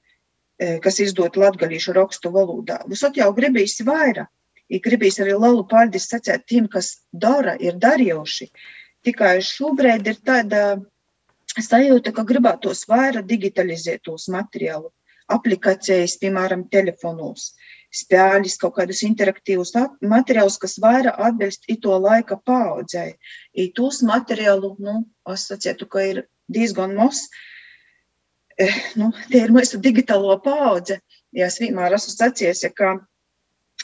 kas 0.85 1.01
izdot 1.05 1.37
latgalīšu 1.37 1.93
rakstu 1.97 2.33
valodā. 2.33 2.81
Visot 2.89 3.17
jau 3.21 3.29
gribīs 3.37 3.77
vairāk 3.85 4.31
gribīs 4.83 5.21
arī 5.23 5.37
lielu 5.37 5.65
paldies 5.71 6.09
sacēt 6.11 6.47
tiem, 6.51 6.69
kas 6.69 7.03
dara, 7.13 7.57
ir 7.61 7.79
darījuši. 7.83 8.51
Tikai 9.07 9.39
šobrīd 9.45 10.07
ir 10.11 10.19
tāda 10.27 10.63
sajūta, 11.55 12.13
ka 12.13 12.27
gribētos 12.27 12.87
vairāk 12.91 13.27
digitalizēt 13.31 14.03
tos 14.09 14.27
materiālus, 14.33 14.93
aplikācijas, 15.31 16.17
piemēram, 16.23 16.67
telefonos, 16.71 17.53
spēļus, 17.95 18.59
kaut 18.63 18.77
kādus 18.79 19.03
interaktīvus 19.07 19.73
materiālus, 20.03 20.59
kas 20.63 20.79
vairāk 20.83 21.19
atbilst 21.29 21.67
to 21.83 21.99
laika 21.99 22.37
paudzei. 22.37 23.15
I 23.55 23.71
tos 23.75 24.03
materiālu, 24.03 24.75
nu, 24.79 25.05
es 25.31 25.47
sacītu, 25.51 25.87
ka 25.87 26.03
ir 26.03 26.25
diezgan 26.51 26.95
mos. 26.99 27.29
Eh, 28.57 28.77
nu, 28.97 29.11
tie 29.29 29.43
ir 29.45 29.53
mūsu 29.53 29.79
digitālo 29.85 30.39
paudze. 30.41 31.03
Ja 31.37 31.51
es 31.51 31.59
vienmēr 31.61 31.93
esmu 31.99 32.15
sacījis, 32.15 32.63
ka 32.77 32.95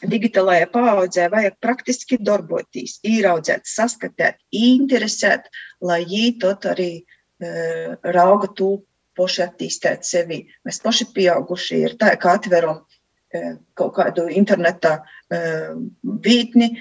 digitālajā 0.08 0.70
paudzē 0.72 1.26
vajag 1.32 1.58
praktiski 1.60 2.16
darboties, 2.16 2.96
ieraudzēt, 3.04 3.68
saskatīt, 3.68 4.40
interesēt, 4.56 5.50
lai 5.84 6.00
viņi 6.08 6.38
tot 6.40 6.64
arī 6.70 6.88
uh, 7.02 7.92
rauga 8.16 8.48
to 8.56 8.70
paši 9.18 9.44
attīstīt 9.44 10.08
sevi. 10.08 10.40
Mēs 10.64 10.80
paši 10.82 11.10
pieauguši 11.12 11.82
ir 11.84 11.98
tā, 12.00 12.14
ka 12.16 12.38
atveram 12.38 12.80
uh, 12.80 13.52
kaut 13.76 13.92
kādu 14.00 14.24
internetā 14.32 14.94
uh, 15.02 15.76
vītni, 16.24 16.72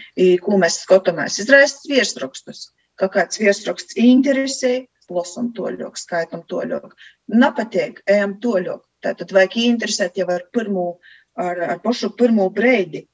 ko 0.45 0.61
mēs 0.63 0.79
skatāmies. 0.85 1.41
Izraist 1.43 1.83
virsrakstus. 1.91 2.69
Kā 2.95 3.11
kāds 3.11 3.41
virsraksts 3.41 3.99
interesē, 3.99 4.85
lasam 5.15 5.51
toļok, 5.57 5.99
skaitam 5.99 6.43
toļok. 6.49 6.95
Napateik, 7.43 8.01
ejam 8.09 8.37
toļok. 8.43 8.83
Tātad 9.01 9.33
vajag 9.33 9.57
interesēt 9.63 10.19
jau 10.21 10.27
ar 10.29 10.45
pirmo, 10.53 10.87
ar, 11.39 11.61
ar 11.75 11.79
pašu 11.83 12.11
pirmo 12.17 12.49
breidi. 12.53 13.07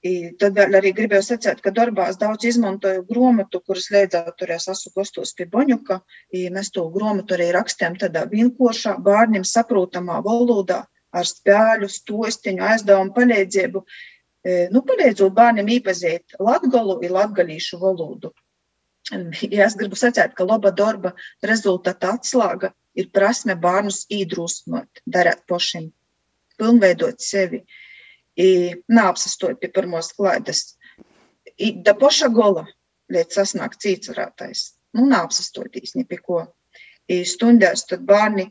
I 0.00 0.30
tad 0.40 0.56
arī 0.56 0.94
gribēju 0.96 1.24
sacīt, 1.26 1.58
ka 1.60 1.72
darbā 1.76 2.06
es 2.08 2.16
daudz 2.20 2.46
izmantoju 2.48 3.02
grāmatu, 3.08 3.60
kuras 3.60 3.90
leidzā 3.92 4.22
tur 4.38 4.52
es 4.54 4.64
esmu 4.72 4.94
kostos 4.96 5.34
pie 5.36 5.44
Boņuka. 5.50 5.98
Mēs 6.54 6.72
to 6.72 6.86
grāmatu 6.94 7.36
arī 7.36 7.50
rakstījām 7.56 7.98
tādā 8.00 8.22
vienkāršā, 8.30 8.94
bērniem 9.04 9.44
saprotamā 9.44 10.22
valodā, 10.24 10.86
ar 11.12 11.28
spēļu, 11.28 11.90
stostiņu, 11.92 12.64
aizdevumu 12.70 13.12
palīdzību. 13.18 13.82
E, 14.40 14.54
nu, 14.72 14.80
palīdzot 14.88 15.34
bērniem 15.36 15.68
iepazīt 15.76 16.38
latgolu 16.40 16.96
un 17.02 17.16
latgalīšu 17.18 17.80
valodu. 17.82 18.32
Ja 19.10 19.66
es 19.66 19.74
gribu 19.78 19.98
sacīt, 19.98 20.34
ka 20.38 20.46
laba 20.46 20.70
darba 20.70 21.14
rezultāta 21.46 22.12
atslēga 22.14 22.70
ir 22.94 23.10
prasme 23.14 23.56
bērnus 23.58 24.04
īdrūsmot, 24.12 25.02
darīt 25.06 25.42
pašiem, 25.50 25.88
pilnveidot 26.60 27.22
sevi. 27.22 27.64
Neapsastot 28.88 29.58
pie 29.60 29.70
pirmos 29.74 30.12
klaidas. 30.16 30.76
Da 31.84 31.94
poša 31.98 32.30
gola, 32.32 32.64
līdz 33.12 33.40
sasnāk 33.40 33.76
cīcarātais. 33.82 34.70
Nu, 34.96 35.04
neapsastotīs 35.10 35.96
ni 35.98 36.06
pie 36.08 36.20
ko. 36.22 36.44
I 37.10 37.24
stundās 37.26 37.84
tad 37.90 38.06
bērni, 38.06 38.46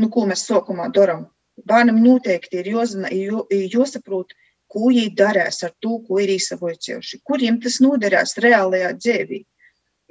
nu, 0.00 0.08
ko 0.12 0.24
mēs 0.28 0.46
sokumā 0.48 0.88
daram. 0.96 1.26
Bērnam 1.68 2.02
noteikti 2.04 2.60
ir 2.60 2.72
jāzina, 2.72 3.12
jāsaprot, 3.12 4.32
ko 4.76 4.90
viņi 4.92 5.14
darēs 5.16 5.62
ar 5.64 5.72
to, 5.80 5.96
ko 6.04 6.20
ir 6.20 6.34
izsavojuši, 6.34 7.22
kuriem 7.24 7.56
tas 7.64 7.78
noderēs 7.80 8.36
reālajā 8.44 8.92
dzīvī. 8.98 9.40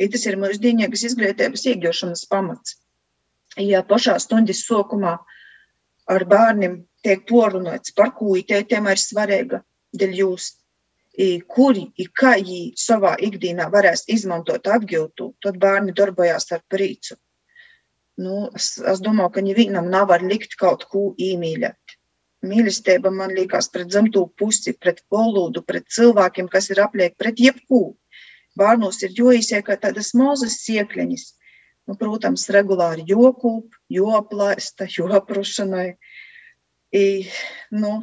I 0.01 0.07
tas 0.11 0.25
ir 0.25 0.39
mūsu 0.41 0.57
dienīgas 0.63 1.05
izglītības 1.11 1.67
iegūšanas 1.71 2.25
pamats. 2.31 2.79
Ja 3.61 3.83
pašā 3.85 4.17
stundas 4.19 4.63
sokumā 4.65 5.13
ar 6.11 6.25
bērniem 6.31 6.79
tiek 7.05 7.27
porunāts, 7.29 7.93
par 7.95 8.11
ko 8.17 8.33
tēma 8.49 8.95
ir 8.95 9.01
svarīga 9.01 9.61
dēļ 9.93 10.17
jūs, 10.21 10.47
kuri 11.53 11.85
i 12.01 12.07
kā 12.09 12.33
viņi 12.41 12.73
savā 12.81 13.13
ikdienā 13.29 13.69
varēs 13.71 14.07
izmantot 14.11 14.65
apgūtu, 14.67 15.29
tad 15.45 15.61
bērni 15.61 15.93
darbojās 15.95 16.51
ar 16.57 16.65
prīcu. 16.73 17.15
Nu, 18.17 18.49
es, 18.55 18.73
es 18.79 19.03
domāju, 19.03 19.35
ka 19.37 19.45
nevienam 19.45 19.87
nav 19.93 20.09
var 20.09 20.25
likt 20.25 20.57
kaut 20.59 20.87
ko 20.91 21.11
īmīļot. 21.19 21.94
Mīlestība 22.45 23.11
man 23.11 23.33
liekas 23.35 23.69
pret 23.73 23.91
zemto 23.93 24.25
pusi, 24.39 24.73
pret 24.73 25.01
valodu, 25.11 25.63
pret 25.65 25.87
cilvēkiem, 25.97 26.49
kas 26.51 26.69
ir 26.73 26.81
apliek, 26.83 27.15
pret 27.17 27.41
jebkū. 27.41 27.81
Bērnos 28.55 29.01
ir 29.03 29.15
joīsiek 29.17 29.65
kā 29.67 29.75
tādas 29.79 30.13
mazas 30.15 30.59
siekļeņas. 30.63 31.25
Nu, 31.85 31.97
protams, 31.99 32.47
regulāri 32.53 33.03
jokūp, 33.09 33.75
joaplēsta, 33.93 34.87
joaprušanai. 34.89 35.89
I, 36.95 37.05
nu, 37.75 37.97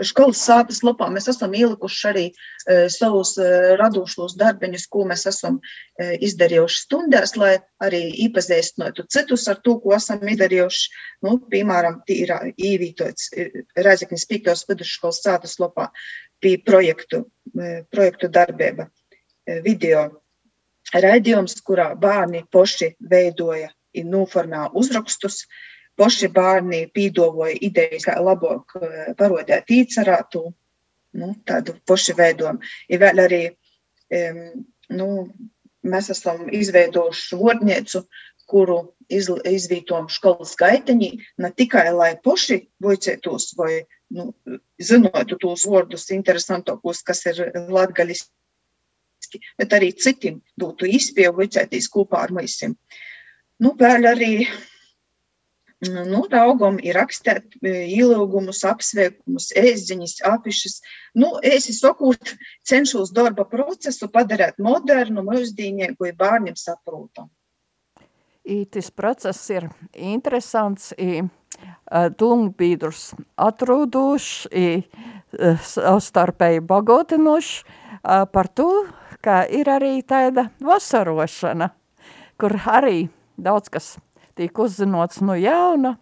Skolas 0.00 0.40
sāpes 0.46 0.80
lapā 0.86 1.08
mēs 1.12 1.28
esam 1.30 1.52
ielikuši 1.56 2.06
arī 2.08 2.24
e, 2.30 2.76
savus 2.92 3.34
e, 3.40 3.48
radošos 3.80 4.36
darbiņus, 4.40 4.86
ko 4.92 5.04
mēs 5.08 5.26
esam 5.30 5.58
e, 5.60 6.16
izdarījuši 6.28 6.80
stundās, 6.84 7.34
lai 7.36 7.56
arī 7.84 8.02
iepazīstinātu 8.26 9.06
citus 9.12 9.46
ar 9.52 9.60
to, 9.64 9.76
ko 9.82 9.94
esam 9.96 10.24
izdarījuši. 10.24 10.88
Nu, 11.26 11.36
piemēram, 11.52 12.00
ir 12.12 12.32
īvītots 12.56 13.30
Reizeknis 13.76 14.26
Pīkos 14.30 14.64
vidusskolas 14.70 15.22
sātas 15.24 15.58
lapā 15.62 15.90
pie 16.42 16.56
projektu, 16.64 17.26
projektu 17.92 18.30
darbība 18.32 18.88
video 19.62 20.08
raidījums, 20.92 21.60
kurā 21.62 21.92
bērni 21.98 22.42
poši 22.50 22.94
veidoja 23.10 23.70
un 24.00 24.10
noformēja 24.16 24.72
uzrakstus. 24.78 25.44
E, 25.44 25.71
Poši 26.02 26.28
bērni 26.34 26.82
pīdovoja 26.96 27.54
idejas, 27.62 28.08
kā 28.08 28.18
labāk 28.18 28.74
eh, 28.80 29.12
parodēt 29.18 29.70
īcerātu, 29.70 30.48
nu, 31.22 31.32
tādu 31.46 31.76
poši 31.86 32.16
veidojumu. 32.18 32.72
Ir 32.90 33.02
vēl 33.02 33.22
arī, 33.26 33.42
um, 34.18 34.40
nu, 34.98 35.08
mēs 35.86 36.10
esam 36.14 36.46
izveidojuši 36.50 37.38
vodniecu, 37.38 38.02
kuru 38.50 38.78
iz, 39.12 39.28
izvītojam 39.48 40.08
skolas 40.12 40.54
gaiteņī, 40.60 41.10
ne 41.42 41.50
tikai 41.56 41.86
lai 41.94 42.12
poši 42.24 42.58
vocētos 42.82 43.52
vai 43.58 43.84
nu, 44.12 44.30
zinotu 44.82 45.38
tos 45.40 45.64
vārdus 45.68 46.08
interesantākos, 46.14 47.02
kas 47.06 47.24
ir 47.30 47.44
latgaļiski, 47.72 49.40
bet 49.60 49.76
arī 49.78 49.92
citiem 49.96 50.42
dotu 50.58 50.88
izpēju 50.90 51.36
vocētīs 51.38 51.88
kopā 51.92 52.26
ar 52.26 52.34
mēs. 52.36 52.58
Nu, 53.62 53.74
vēl 53.78 54.08
arī 54.10 54.32
nu, 55.90 56.22
raugam 56.30 56.78
ir 56.82 56.96
rakstīt 56.98 57.56
e, 57.62 57.72
ielūgumus, 57.90 58.62
apsveikumus, 58.68 59.50
ēziņas, 59.58 60.16
apišas. 60.30 60.80
Nu, 61.18 61.34
es 61.42 61.66
sakot, 61.80 62.34
cenšos 62.68 63.12
darba 63.14 63.44
procesu 63.48 64.08
padarīt 64.12 64.60
modernu, 64.62 65.24
mūsdīnieku, 65.26 66.10
ja 66.10 66.18
bērniem 66.18 66.58
saprotam. 66.58 67.30
I 68.42 68.64
tas 68.66 68.90
process 68.90 69.50
ir 69.54 69.68
interesants, 69.94 70.90
i 70.98 71.22
dūmbiedrus 72.18 73.12
atrūduši, 73.38 74.48
i 74.50 74.66
savstarpēji 75.62 76.64
bagotinoši 76.66 77.78
par 78.34 78.50
to, 78.50 78.70
ka 79.22 79.44
ir 79.46 79.70
arī 79.70 80.00
tāda 80.02 80.48
vasarošana, 80.62 81.70
kur 82.40 82.56
arī 82.66 83.06
daudz 83.38 83.70
kas 83.70 83.94
tiek 84.38 84.58
uzzinots 84.58 85.20
no 85.24 85.36
jauna, 85.38 85.96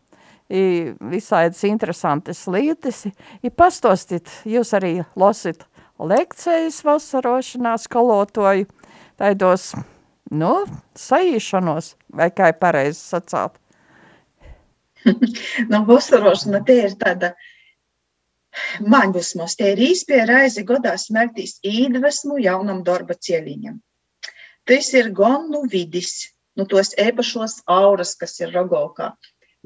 visādas 0.50 1.62
interesantas 1.68 2.42
lietas, 2.50 3.04
i 3.42 3.50
pastostit, 3.50 4.30
jūs 4.44 4.74
arī 4.74 4.96
losit 5.18 5.62
lekcijas 6.00 6.80
vasarošanā 6.84 7.76
skolotoju, 7.78 8.66
taidos, 9.20 9.70
nu, 10.32 10.54
saīšanos, 10.98 11.94
vai 12.16 12.30
kā 12.34 12.50
pareizi 12.56 13.00
sacāt? 13.12 13.58
nu, 15.70 15.84
vasarošana 15.88 16.62
tie 16.66 16.80
ir 16.88 16.96
tāda 17.00 17.34
maņdusmos, 18.82 19.54
tie 19.56 19.74
ir 19.74 19.84
īspie 19.90 20.24
raizi 20.28 20.64
godā 20.66 20.96
smeltīs 20.98 21.58
īdvesmu 21.62 22.40
jaunam 22.42 22.82
darba 22.84 23.14
cieliņam. 23.14 23.78
Tas 24.68 24.90
ir 24.94 25.12
gan 25.16 25.48
nu 25.52 25.62
vidis, 25.70 26.30
nu, 26.58 26.66
tos 26.70 26.94
īpašos 26.98 27.60
auras, 27.70 28.14
kas 28.18 28.38
ir 28.40 28.54
Rogovkā. 28.54 29.12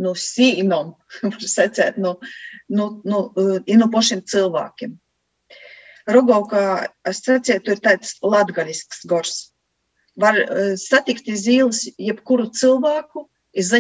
Nu, 0.00 0.14
sīnum, 0.18 0.94
var 1.30 1.48
secēt, 1.48 1.98
nu, 2.02 2.16
nu, 2.68 2.90
nu, 3.06 3.24
ir 3.62 3.78
no 3.78 3.90
pašiem 3.92 4.24
cilvēkiem. 4.26 4.98
Rogovkā, 6.10 6.64
es 7.08 7.22
secēju, 7.24 7.62
tur 7.64 7.76
ir 7.78 7.84
tāds 7.84 8.16
latgaļisks 8.20 9.06
gors. 9.08 9.36
Var 10.20 10.36
satikt 10.78 11.30
iz 11.32 11.46
ielas 11.50 11.84
jebkuru 11.98 12.50
cilvēku, 12.54 13.24
es 13.54 13.70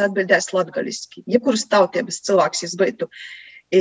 atbildēs 0.00 0.50
latgaļiski. 0.54 1.24
Jebkuras 1.30 1.66
tautības 1.70 2.22
cilvēks 2.26 2.64
es 2.66 2.76
būtu. 2.80 3.08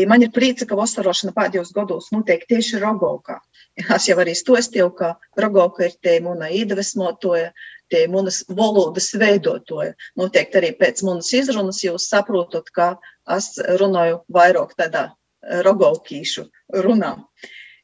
Man 0.09 0.21
ir 0.21 0.29
priece, 0.29 0.67
ka 0.69 0.77
vasarošana 0.77 1.33
pēdējos 1.33 1.71
gados 1.73 2.11
notiek 2.13 2.43
tieši 2.49 2.81
Rogovkā. 2.83 3.39
Es 3.95 4.05
jau 4.09 4.19
arī 4.21 4.35
stostīju, 4.37 4.91
ka 4.93 5.15
Rogovka 5.39 5.87
ir 5.87 5.95
te 6.03 6.19
mūna 6.21 6.51
iedvesmotoja, 6.53 7.49
tie 7.89 8.03
manas 8.11 8.43
valodas 8.53 9.09
veidotoja. 9.17 9.95
Noteikti 10.19 10.61
arī 10.61 10.73
pēc 10.77 11.01
manas 11.07 11.31
izrunas 11.33 11.81
jūs 11.81 12.05
saprotat, 12.11 12.69
ka 12.75 12.91
es 13.37 13.55
runāju 13.81 14.21
vairāk 14.29 14.75
tādā 14.77 15.09
rogovkīšu 15.65 16.45
runā. 16.85 17.15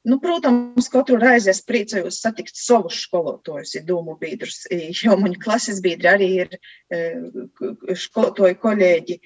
Nu, 0.05 0.19
protams, 0.21 0.85
katru 0.93 1.17
reizi 1.17 1.49
es 1.49 1.63
priecājos 1.65 2.19
satikt 2.21 2.59
savus 2.59 2.99
skolotājus, 3.07 3.71
ja 3.73 3.81
domu 3.87 4.13
biedrus, 4.21 4.59
jo 5.01 5.15
mani 5.17 5.39
klases 5.41 5.79
biedri 5.81 6.11
arī 6.11 6.27
ir 6.43 6.51
e, 6.93 6.99
skolotāju 8.03 8.59
kolēģi. 8.61 9.17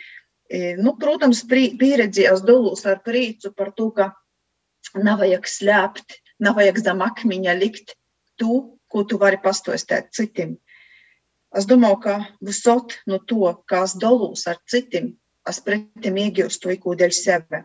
Nu, 0.49 0.95
protams, 0.97 1.43
pieredzi 1.45 2.25
es 2.25 2.41
dalos 2.41 2.85
ar 2.89 3.03
priecu 3.05 3.51
par 3.53 3.69
to, 3.77 3.91
ka 3.93 4.09
nav 4.97 5.21
vajag 5.21 5.45
slēpt, 5.45 6.15
nav 6.41 6.57
vajag 6.57 6.79
zem 6.81 7.03
akmeņa 7.05 7.53
likt 7.59 7.93
to, 8.41 8.63
ko 8.89 9.03
tu 9.05 9.19
vari 9.21 9.38
pastostēt 9.43 10.09
citiem. 10.17 10.57
Es 11.53 11.65
domāju, 11.69 11.99
ka 12.01 12.15
visot 12.45 12.97
no 13.09 13.19
to, 13.29 13.53
kā 13.69 13.83
es 13.85 13.93
dalos 14.01 14.47
ar 14.49 14.57
citiem, 14.69 15.13
es 15.49 15.62
pretim 15.65 16.17
iegūstu 16.17 16.73
to 16.81 16.97
dēļ 16.97 17.13
sevi. 17.13 17.62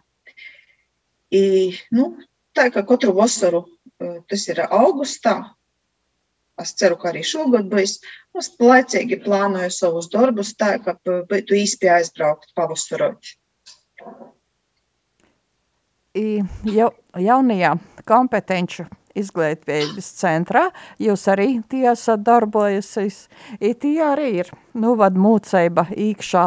I, 1.32 1.44
nu, 1.92 2.10
tā 2.56 2.68
kā 2.72 2.84
katru 2.84 3.16
vasaru, 3.16 3.64
tas 4.28 4.48
ir 4.52 4.60
augustā, 4.68 5.54
es 6.62 6.74
ceru, 6.78 6.98
ka 7.00 7.10
arī 7.10 7.24
šogad 7.26 7.70
būs, 7.70 7.98
es 8.38 8.50
laicīgi 8.60 9.20
plānoju 9.24 9.70
savus 9.74 10.10
darbus 10.12 10.54
tā, 10.58 10.76
ka 10.82 10.96
būtu 11.04 11.58
īsti 11.60 11.90
aizbraukt 11.96 12.52
pavasarot. 12.58 13.34
Ja, 16.14 16.90
jaunajā 17.18 17.72
kompetenču 18.06 18.86
izglītības 19.18 20.10
centrā, 20.18 20.68
jūs 21.02 21.26
arī 21.30 21.48
tie 21.70 21.88
esat 21.90 22.22
darbojusies, 22.26 23.24
tie 23.58 23.96
arī 24.02 24.30
ir, 24.44 24.52
nu, 24.78 24.94
vad 24.98 25.18
mūceiba 25.18 25.88
īkšā. 25.90 26.46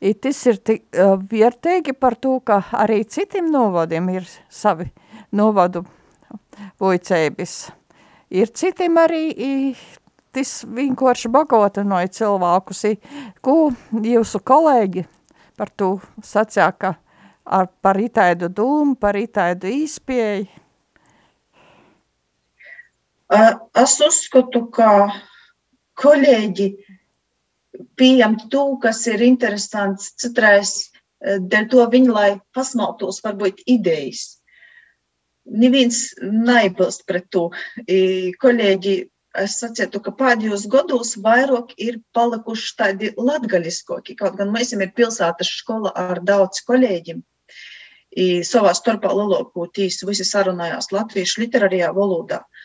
I 0.00 0.14
tas 0.16 0.38
ir 0.48 0.60
tik 0.64 0.86
uh, 0.96 1.18
vērtīgi 1.20 1.92
par 1.92 2.16
to, 2.16 2.38
ka 2.40 2.62
arī 2.72 3.02
citiem 3.04 3.50
novadiem 3.52 4.08
ir 4.14 4.28
savi 4.48 4.88
novadu 5.36 5.84
vuicēbis. 6.80 7.79
Ir 8.30 8.50
citiem 8.54 8.98
arī 9.02 9.24
tas 10.30 10.60
vienkārši 10.62 11.30
bagotinoja 11.34 12.10
cilvēkus, 12.14 12.84
ko 13.42 13.56
jūsu 13.90 14.40
kolēģi 14.46 15.06
par 15.58 15.72
to 15.76 15.90
sacīja, 16.24 16.70
ka 16.78 16.94
ar, 17.44 17.66
par 17.82 17.98
itaidu 17.98 18.48
dūmu, 18.54 18.94
par 19.00 19.18
itaidu 19.18 19.68
īspēju, 19.82 20.46
Es 23.30 23.92
uzskatu, 24.02 24.64
ka 24.74 25.06
kolēģi 26.02 26.66
pieņem 27.94 28.34
to, 28.50 28.64
kas 28.82 29.04
ir 29.06 29.22
interesants 29.22 30.10
citreiz, 30.18 30.90
dēļ 31.22 31.68
to 31.70 31.86
viņi, 31.92 32.10
lai 32.10 32.30
pasmaltos 32.56 33.22
varbūt 33.22 33.62
idejas. 33.70 34.39
Neviens 35.50 36.02
neiebilst 36.22 37.06
pret 37.08 37.26
to. 37.34 37.48
Kolēģi, 38.44 38.94
es 39.42 39.56
sacītu, 39.62 40.02
ka 40.04 40.14
pēdējos 40.18 40.68
gados 40.70 41.16
vairāk 41.24 41.74
ir 41.78 42.00
palikuši 42.16 42.76
tādi 42.78 43.12
latgaļiskoki, 43.18 44.16
kaut 44.18 44.38
gan 44.38 44.54
mēs 44.54 44.74
ir 44.76 44.94
pilsētas 44.94 45.50
skola 45.62 45.92
ar 45.94 46.22
daudz 46.22 46.62
kolēģiem. 46.66 47.22
Savā 48.46 48.72
starpā 48.74 49.12
lielākoties 49.14 50.00
visi 50.06 50.26
sarunājās 50.26 50.90
latviešu 50.90 51.44
literārajā 51.44 51.92
valodā. 51.94 52.40
Uh, 52.42 52.59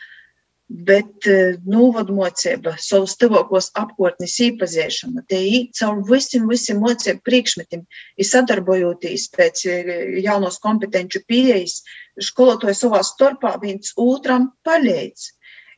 bet 0.68 1.26
e, 1.30 1.56
novadmocība, 1.62 2.74
savus 2.82 3.14
tuvākos 3.20 3.68
apkārtnes 3.78 4.34
īpazīšana, 4.48 5.22
te 5.30 5.38
ir 5.38 5.68
caur 5.78 6.00
visiem, 6.08 6.48
visiem 6.50 6.80
mocību 6.82 7.22
priekšmetiem, 7.26 7.84
ir 8.18 8.26
sadarbojoties 8.26 9.28
pēc 9.36 9.62
e, 9.70 9.76
jaunos 10.24 10.58
kompetenču 10.62 11.22
pieejas, 11.28 11.84
skolotāji 12.18 12.80
savā 12.80 13.04
starpā 13.06 13.54
viens 13.62 13.94
otram 14.00 14.50
palīdz. 14.66 15.30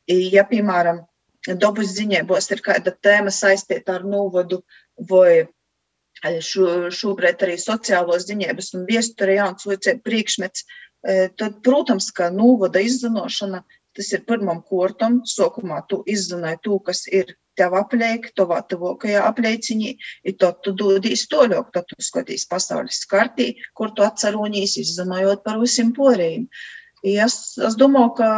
Ja, 0.09 0.41
piemēram, 0.49 1.03
dabas 1.61 1.93
ziņībos 1.93 2.49
ir 2.49 2.65
kāda 2.65 2.95
tēma 2.97 3.29
saistīta 3.29 3.99
ar 3.99 4.07
novadu 4.09 4.63
vai 4.97 5.45
šo, 6.41 6.89
šobrīd 6.89 7.45
arī 7.45 7.59
sociālos 7.61 8.25
ziņības 8.25 8.73
un 8.73 8.87
viesturē 8.89 9.37
jauns 9.37 9.67
mocību 9.69 10.01
priekšmets, 10.01 10.65
tad, 11.37 11.59
protams, 11.61 12.09
ka 12.09 12.33
novada 12.33 12.81
izzinošana– 12.81 13.61
Tas 13.99 14.13
ir 14.15 14.21
pirmam 14.23 14.61
kortam, 14.63 15.17
sākumā 15.27 15.81
tu 15.91 15.97
izzināji 16.07 16.61
to, 16.63 16.77
kas 16.87 17.01
ir 17.11 17.33
tev 17.59 17.73
apliek, 17.75 18.29
tavā 18.39 18.61
tuvākajā 18.71 19.23
aplieciņī, 19.27 19.89
un 20.29 20.35
tad 20.39 20.61
tu 20.63 20.71
dodies 20.81 21.25
toļok, 21.31 21.73
tad 21.75 21.87
tu 21.89 21.97
skatīs 22.05 22.45
pasaules 22.47 23.01
kartī, 23.11 23.49
kur 23.75 23.91
tu 23.97 24.05
atceronies, 24.05 24.77
izzinājot 24.79 25.43
par 25.43 25.59
visiem 25.59 25.91
porējiem. 25.97 26.45
Es, 27.09 27.35
es 27.67 27.75
domāju, 27.79 28.13
ka 28.21 28.29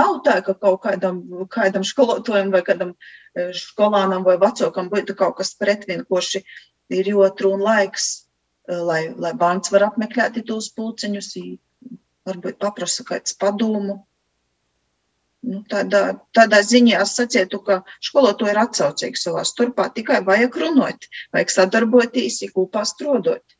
nav 0.00 0.20
tā, 0.26 0.36
ka 0.46 0.54
kaut 0.58 0.78
kādam, 0.84 1.18
kādam 1.50 1.86
skolotājam 1.86 2.52
vai 2.54 2.62
kādam 2.66 2.92
e, 2.94 3.48
skolānam 3.54 4.22
vai 4.26 4.36
vecākam 4.38 4.90
būtu 4.90 5.16
kaut 5.18 5.36
kas 5.40 5.56
pretvinkoši, 5.58 6.42
ir 7.00 7.10
jotru 7.14 7.56
un 7.56 7.64
laiks, 7.66 8.06
e, 8.66 8.78
lai, 8.78 9.00
lai 9.14 9.34
bērns 9.42 9.74
var 9.74 9.88
apmeklēt 9.88 10.38
tos 10.46 10.70
pulciņus, 10.78 11.32
varbūt 12.30 12.62
paprasa 12.62 13.06
kāds 13.10 13.34
padomu 13.38 13.98
Nu, 15.40 15.62
tādā, 15.72 16.02
tādā 16.36 16.60
ziņā 16.60 16.98
es 17.00 17.14
sacītu, 17.16 17.62
ka 17.64 17.78
skolotāji 18.04 18.52
ir 18.52 18.58
atsaucīgi 18.60 19.20
savā 19.20 19.44
starpā, 19.48 19.86
tikai 19.94 20.18
vajag 20.26 20.58
runāt, 20.60 21.06
vajag 21.32 21.54
sadarboties, 21.54 22.42
kopā 22.52 22.84
strādāt. 22.84 23.56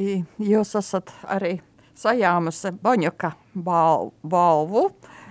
Jūs 0.00 0.72
esat 0.80 1.12
arī 1.30 1.58
sajāmusi 2.00 2.72
Boņuka 2.80 3.34
bal 3.66 4.08
balvu, 4.24 4.86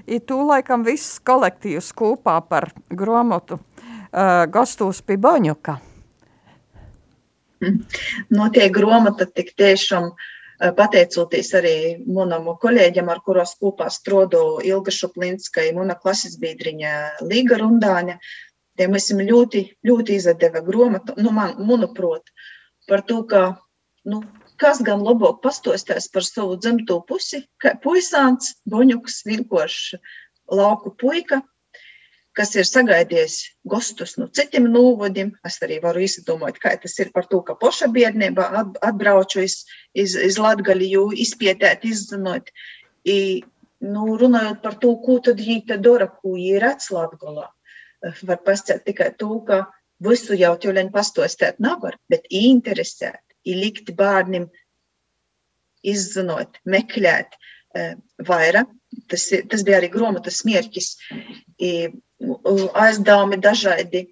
i 0.06 0.22
tu 0.22 0.38
laikam 0.46 0.86
viss 0.86 1.18
kolektīvs 1.26 1.90
kopā 1.98 2.38
par 2.46 2.70
gromotu 2.94 3.58
uh, 3.58 4.46
gastūs 4.54 5.02
pie 5.02 5.18
Boņuka. 5.18 5.80
No 8.30 8.52
tie 8.54 8.70
gromata 8.70 9.26
tik 9.26 9.54
tiešām 9.58 10.12
uh, 10.12 10.32
pateicoties 10.60 11.52
arī 11.58 11.76
manam 12.06 12.48
kolēģim, 12.62 13.10
ar 13.10 13.22
kuros 13.26 13.56
kopā 13.62 13.90
strādāju 13.92 14.62
Ilga 14.68 14.94
Šuplinskai, 14.94 15.72
mana 15.76 15.96
klases 16.00 16.38
biedriņa 16.42 16.94
Līga 17.26 17.60
Rundāņa. 17.62 18.18
Tie 18.78 18.88
mēs 18.90 19.10
esam 19.10 19.22
ļoti, 19.26 19.68
ļoti 19.86 20.18
izdeva 20.18 20.64
gromatu, 20.66 21.14
nu, 21.22 21.30
man, 21.34 21.54
manuprāt, 21.62 22.32
par 22.90 23.04
to, 23.06 23.22
ka, 23.30 23.44
nu, 24.10 24.24
kas 24.58 24.82
gan 24.86 25.04
labāk 25.06 25.44
pastostās 25.44 26.10
par 26.10 26.26
savu 26.26 26.58
dzimto 26.58 27.00
pusi, 27.08 27.44
kā 27.62 27.76
puisāns, 27.84 28.56
boņuks, 28.70 29.22
vienkārši 29.30 30.00
lauku 30.50 30.94
puika, 30.98 31.44
kas 32.38 32.54
ir 32.58 32.68
sagaidījis 32.68 33.38
gostus 33.70 34.16
no 34.18 34.28
citiem 34.34 34.68
novadiem. 34.74 35.34
Es 35.46 35.60
arī 35.66 35.80
varu 35.84 36.04
izdomāt, 36.06 36.60
kā 36.62 36.74
tas 36.82 36.98
ir 37.00 37.12
par 37.16 37.28
to, 37.30 37.42
ka 37.46 37.56
poša 37.60 37.90
biednība 37.94 38.48
atbrauču 38.82 39.44
iz, 39.46 39.62
iz, 39.94 40.16
iz 40.18 40.40
Latgali, 40.42 40.90
jo 40.92 41.10
izpietēt, 41.14 41.86
izzinot. 41.90 42.50
I, 43.06 43.44
nu, 43.84 44.18
runājot 44.20 44.64
par 44.64 44.80
to, 44.82 44.96
ko 45.06 45.20
tad 45.24 45.42
viņi 45.44 45.68
te 45.70 45.80
dara, 45.84 46.10
ko 46.10 46.36
viņi 46.38 46.60
redz 46.64 46.90
Latgalā, 46.96 47.48
var 48.28 48.42
pasciet 48.46 48.84
tikai 48.88 49.14
to, 49.20 49.38
ka 49.48 49.66
visu 50.04 50.36
jau 50.40 50.54
ķuļaņu 50.60 50.92
pastostēt 50.94 51.62
nevar, 51.64 51.98
bet 52.12 52.28
interesēt, 52.34 53.22
likt 53.48 53.92
bērniem 53.98 54.48
izzinot, 55.84 56.60
meklēt 56.66 57.36
vairāk. 58.28 58.72
Tas, 59.10 59.26
tas 59.50 59.64
bija 59.66 59.80
arī 59.80 59.90
grāmatas 59.90 60.44
mērķis 60.46 60.92
aizdevumi 62.46 63.40
dažādi, 63.42 64.08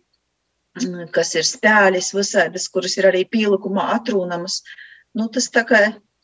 mm, 0.80 1.10
kas 1.16 1.36
ir 1.36 1.48
spēļas 1.48 2.14
visādas, 2.16 2.68
kuras 2.72 2.98
ir 2.98 3.10
arī 3.12 3.26
pielikumā 3.30 3.90
atrūnamas. 3.98 4.62
Nu, 5.18 5.28
tas 5.28 5.50
tā 5.52 5.66
kā 5.68 5.82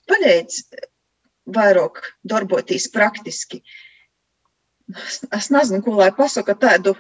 palīdz 0.08 0.62
vairāk 1.48 2.02
darboties 2.24 2.88
praktiski. 2.92 3.62
Es 5.36 5.50
nezinu, 5.52 5.82
ko 5.84 5.98
lai 6.00 6.14
pasaka 6.16 6.56
tādu, 6.56 6.96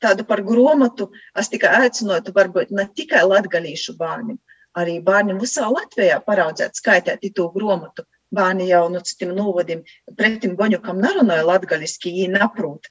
tādu 0.00 0.24
par 0.24 0.40
gromatu. 0.42 1.10
Es 1.36 1.52
tikai 1.52 1.74
aicinotu 1.84 2.32
varbūt 2.32 2.72
ne 2.72 2.88
tikai 2.88 3.24
latgalīšu 3.28 3.96
bērniem, 3.98 4.38
arī 4.80 4.98
bērniem 5.04 5.40
visā 5.40 5.68
Latvijā 5.68 6.22
paraudzēt 6.24 6.80
skaitēt 6.80 7.28
to 7.36 7.50
gromatu. 7.52 8.06
Bērni 8.32 8.68
jau 8.70 8.86
no 8.92 9.02
citiem 9.04 9.34
novadiem 9.36 9.82
pretim 10.16 10.56
boņukam 10.56 11.00
nerunāja 11.02 11.44
latgaliski, 11.48 12.14
viņi 12.16 12.38
naprūt. 12.38 12.88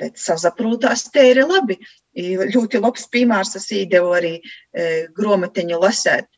Bet 0.00 0.18
sazaprūtās 0.18 1.06
te 1.14 1.26
ir 1.30 1.42
labi. 1.46 1.78
Ļoti 2.16 2.80
labs 2.82 3.06
piemērs 3.12 3.56
es 3.60 3.68
īdevu 3.72 4.14
arī 4.16 4.34
e, 4.40 4.86
gromatiņu 5.16 5.80
lasēt. 5.80 6.28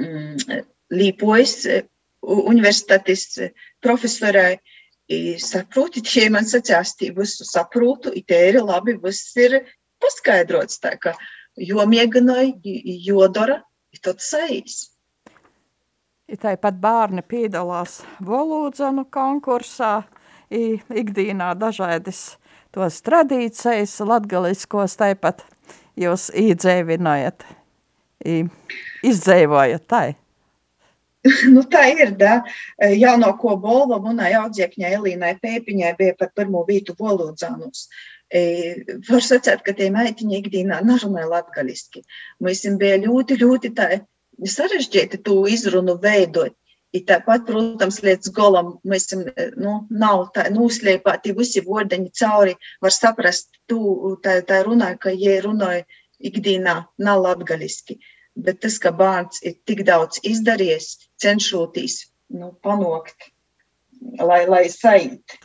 Mm, 0.00 0.62
Līpojas 0.92 1.54
e, 1.68 1.82
universitātes 2.22 3.28
profesorai 3.82 4.56
saproti, 5.38 6.00
tie 6.00 6.28
man 6.30 6.44
tī 6.44 7.12
visu 7.16 7.44
saprūtu, 7.44 8.12
i 8.14 8.22
te 8.22 8.38
ir 8.48 8.62
labi, 8.62 8.96
viss 9.02 9.36
ir 9.36 9.60
paskaidrots, 10.00 10.78
tā 10.80 10.96
ka 10.98 11.14
jo 11.56 11.84
mieganoj, 11.86 12.54
jo 12.64 13.28
dara, 13.28 13.62
i 13.92 13.98
tad 13.98 14.20
saīs. 14.20 14.91
Tāpat 16.40 16.78
bērni 16.80 17.20
piedalās 17.28 17.98
valodzanu 18.24 19.04
konkursā, 19.12 20.02
ikdienā 20.48 21.50
dažādas 21.60 22.38
tos 22.72 23.02
tradīcijas, 23.04 23.98
latgaliskos 24.00 24.96
tāpat 25.00 25.44
jūs 26.00 26.30
īdzēvinājat, 26.32 27.44
izdzēvojat 29.04 29.86
tai. 29.92 30.06
nu, 31.54 31.62
tā 31.70 31.84
ir. 31.92 32.14
Da. 32.18 32.40
Jaunāko 32.82 33.56
balvu 33.62 34.00
manai 34.02 34.32
audzēkņai 34.38 34.94
Elīnai 34.98 35.36
Pēpiņai 35.42 35.92
bija 35.98 36.16
par 36.18 36.32
pirmo 36.36 36.64
vītu 36.68 36.96
valodzānus. 36.98 37.86
Var 38.32 39.24
sacīt, 39.26 39.60
ka 39.66 39.74
tie 39.76 39.90
meitiņi 39.92 40.38
ikdienā 40.40 40.80
nerunāja 40.86 41.28
latgaliski. 41.28 42.02
Mēs 42.42 42.64
bija 42.80 42.98
ļoti, 43.04 43.38
ļoti 43.42 43.72
tā 43.76 43.90
sarežģīti 44.40 45.22
to 45.26 45.42
izrunu 45.50 45.98
veidot. 46.02 46.56
I 46.92 47.00
tāpat, 47.08 47.46
protams, 47.48 48.02
līdz 48.04 48.34
galam 48.36 48.74
mēs 48.84 49.06
nu, 49.16 49.78
nav 49.88 50.26
tā 50.34 50.50
noslēpāti 50.52 51.32
visi 51.38 51.62
vordeņi 51.64 52.10
cauri, 52.20 52.52
var 52.84 52.92
saprast, 52.92 53.48
tu 53.64 53.78
tā, 54.24 54.42
tā 54.44 54.60
runāja, 54.66 54.98
ka, 55.00 55.14
ja 55.16 55.38
runāja 55.40 55.86
ikdienā, 56.20 56.82
nav 57.00 57.22
latgaliski. 57.24 57.96
Bet 58.36 58.60
tas, 58.60 58.76
ka 58.80 58.92
bērns 58.96 59.40
ir 59.48 59.56
tik 59.68 59.86
daudz 59.88 60.20
izdarījis, 60.28 60.98
cenšoties 61.20 61.96
nu, 62.36 62.52
panākt 62.64 63.32
lai, 64.20 64.44
lai 64.48 64.66
saīt. 64.72 65.38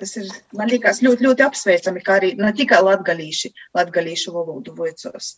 Tas 0.00 0.16
ir, 0.18 0.30
man 0.58 0.70
liekas, 0.72 1.02
ļoti, 1.04 1.24
ļoti 1.28 1.44
apsveicami, 1.46 2.02
kā 2.04 2.18
arī 2.18 2.32
ne 2.38 2.50
tikai 2.56 2.80
latgalīši, 2.82 3.52
latgalīšu 3.78 4.34
valodu 4.34 4.74
voicos. 4.78 5.36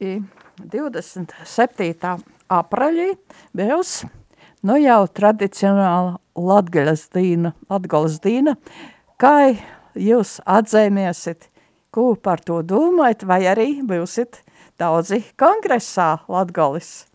27. 0.00 2.24
apraļī 2.48 3.10
būs 3.56 3.90
nu 4.64 4.76
jau 4.80 5.04
tradicionāla 5.12 6.16
latgaļas 6.36 7.08
dīna, 7.12 7.52
latgaļas 7.68 8.20
dīna, 8.24 8.56
kā 9.20 9.52
jūs 9.92 10.40
atzīmēsiet, 10.48 11.50
ko 11.92 12.16
par 12.16 12.40
to 12.46 12.62
domājat, 12.64 13.26
vai 13.28 13.44
arī 13.50 13.82
būsiet 13.84 14.40
daudzi 14.80 15.20
kongresā 15.40 16.24
latgalis? 16.30 17.06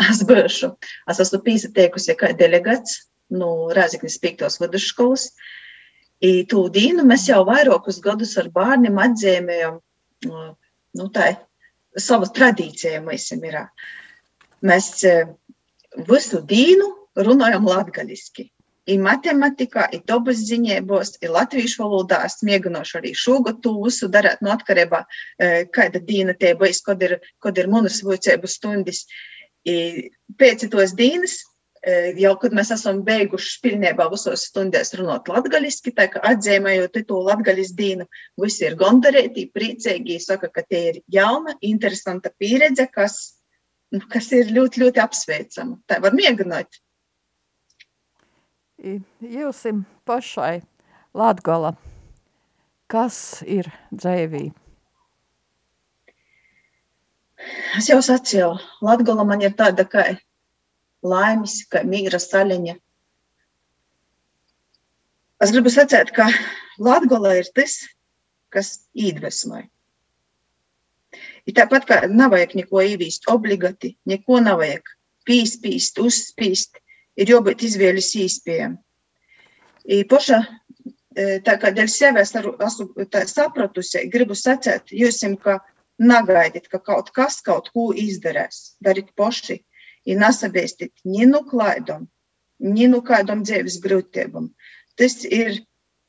Es 0.00 0.22
būšu. 0.24 0.70
Es 1.10 1.20
esmu 1.20 1.42
piesateikusi 1.44 2.14
kā 2.16 2.30
delegats 2.36 3.10
no 3.30 3.68
Rēziknis 3.74 4.16
5. 4.22 4.46
vidusskolas. 4.62 5.30
I 6.20 6.44
tū 6.48 6.68
dīnu 6.72 7.04
mēs 7.08 7.26
jau 7.28 7.42
vairākus 7.48 8.00
gadus 8.04 8.36
ar 8.40 8.48
bērniem 8.54 8.96
atzīmējam, 9.00 9.80
nu 10.98 11.08
tā, 11.14 11.32
savu 11.98 12.28
tradīciju 12.34 13.02
mēs 13.06 13.30
ir. 13.34 13.66
Mēs 14.66 14.88
e, 15.08 15.14
visu 16.08 16.40
dīnu 16.46 16.88
runājam 17.26 17.68
latgaliski. 17.68 18.50
I 18.90 18.96
matematikā, 18.98 19.86
i 19.94 20.00
dabas 20.06 20.40
ziņēbos, 20.48 21.18
i 21.22 21.28
latviešu 21.30 21.82
valodā 21.82 22.22
es 22.26 22.40
mēģināšu 22.46 22.96
arī 22.98 23.12
šogad 23.14 23.60
to 23.62 23.74
visu 23.84 24.08
darīt 24.10 24.40
no 24.42 24.54
atkarībā, 24.54 25.04
e, 25.38 25.50
kāda 25.70 26.00
dīna 26.02 26.34
tie 26.38 26.54
būs, 26.58 26.82
kad 26.86 27.02
ir, 27.06 27.18
kad 27.42 27.58
ir 27.58 27.70
manas 27.70 28.00
vocēbu 28.02 28.50
stundas. 28.50 29.04
I 29.68 30.08
pēc 30.40 30.64
tos 30.72 30.94
dīnas 30.96 31.36
jau, 32.20 32.34
kad 32.42 32.52
mēs 32.56 32.72
esam 32.74 33.00
beiguši 33.06 33.60
pilnībā 33.64 34.10
visos 34.12 34.44
stundās 34.50 34.92
runāt 34.98 35.30
latgaliski, 35.32 35.94
tā 35.96 36.10
kā 36.12 36.20
atzīmējot 36.32 37.00
to 37.08 37.22
latgalis 37.24 37.72
dīnu, 37.76 38.04
visi 38.40 38.66
ir 38.68 38.76
gondarēti, 38.80 39.48
priecīgi, 39.54 40.20
saka, 40.20 40.50
ka 40.52 40.66
tie 40.68 40.82
ir 40.90 41.00
jauna, 41.08 41.56
interesanta 41.64 42.32
pieredze, 42.36 42.86
kas, 42.92 43.16
nu, 43.94 44.04
kas 44.12 44.32
ir 44.36 44.52
ļoti, 44.52 44.84
ļoti 44.84 45.02
apsveicama. 45.06 45.80
Tā 45.88 46.02
var 46.04 46.16
mēģināt 46.16 46.80
jūsim 49.20 49.84
pašai 50.08 50.62
Latgola, 51.14 51.74
kas 52.90 53.42
ir 53.46 53.68
dzēvī? 53.92 54.50
Es 57.78 57.88
jau 57.88 58.00
sacīju, 58.04 58.52
Latgola 58.84 59.24
man 59.24 59.42
ir 59.42 59.54
tāda 59.56 59.86
kā 59.88 60.04
laimes, 61.06 61.60
kā 61.70 61.82
mīra 61.86 62.20
saļaņa. 62.20 62.76
Es 65.40 65.52
gribu 65.54 65.72
sacīt, 65.72 66.12
ka 66.12 66.28
Latgola 66.80 67.36
ir 67.38 67.48
tas, 67.56 67.78
kas 68.52 68.74
iedvesmoja. 68.92 69.68
Ir 71.48 71.56
tāpat 71.56 71.86
kā 71.88 72.00
nav 72.10 72.34
vajag 72.34 72.54
neko 72.58 72.82
īvīst 72.84 73.26
obligāti, 73.32 73.94
neko 74.06 74.42
nav 74.44 74.60
vajag 74.60 74.92
pīspīst, 75.28 75.98
uzspīst 76.02 76.80
ir 77.20 77.32
jābūt 77.32 77.64
izvēles 77.66 78.12
īspējām. 78.20 78.76
Poša, 80.10 80.38
tā 81.46 81.56
kā 81.62 81.72
dēļ 81.74 81.88
sevi 81.90 82.20
es 82.20 82.34
esmu 82.36 83.08
sapratusi, 83.32 84.04
gribu 84.12 84.36
sacēt 84.36 84.92
jūsim, 84.92 85.38
ka 85.40 85.58
nagaidiet, 86.00 86.68
ka 86.68 86.78
kaut 86.78 87.10
kas 87.16 87.40
kaut 87.44 87.72
ko 87.74 87.90
izdarēs. 87.96 88.76
Dariet 88.84 89.10
poši, 89.16 89.60
ir 90.06 90.20
nesabiestit 90.20 90.92
ni 91.04 91.26
nu 91.28 91.42
klaidom, 91.48 92.06
ni 92.60 92.88
nu 92.90 93.00
kādam 93.04 93.44
dzīves 93.44 93.80
grūtībam. 93.84 94.50
Tas 94.96 95.24
ir 95.24 95.62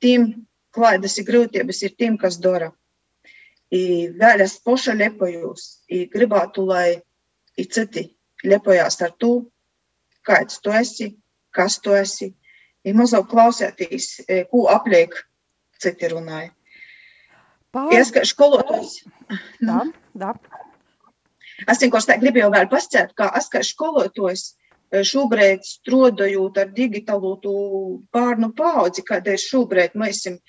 tiem, 0.04 0.46
klaidas 0.76 1.18
ir 1.20 1.28
grūtības, 1.28 1.84
ir 1.86 1.96
tiem, 1.98 2.18
kas 2.18 2.40
dara. 2.44 2.72
I 3.72 4.12
vēl 4.20 4.44
es 4.44 4.58
poša 4.60 4.98
lepojos, 5.00 5.82
i 5.88 6.06
gribētu, 6.12 6.66
lai 6.68 7.00
i 7.56 7.66
citi 7.66 8.10
lepojās 8.44 9.00
ar 9.06 9.14
to, 9.20 9.34
kāds 10.28 10.60
tu 10.64 10.74
esi, 10.76 11.14
kas 11.56 11.80
tu 11.80 11.96
esi. 11.96 12.34
Ir 12.84 12.98
mazliet 12.98 13.30
klausēties, 13.30 14.08
e, 14.28 14.44
ko 14.50 14.66
apliek 14.74 15.14
citi 15.80 16.10
runāja. 16.12 16.50
Pār... 17.72 17.94
Es 17.96 18.12
kā 18.12 18.26
skolotājs. 18.28 19.04
Da, 19.62 19.86
da. 20.18 20.34
Tā 21.68 22.18
gribēju 22.22 22.52
vēl 22.54 22.68
pasciet, 22.72 23.14
ka 23.18 23.30
kā 23.54 23.62
skolotājs 23.68 24.44
e, 24.50 25.04
šobrīd 25.08 25.66
strādājot 25.68 26.60
ar 26.62 26.70
digitālu 26.78 27.34
bērnu 28.14 28.52
paudzi, 28.58 29.06
kāda 29.08 29.36
ir 29.36 29.44
šobrīd, 29.44 29.98
mēs 30.00 30.24
esam, 30.24 30.40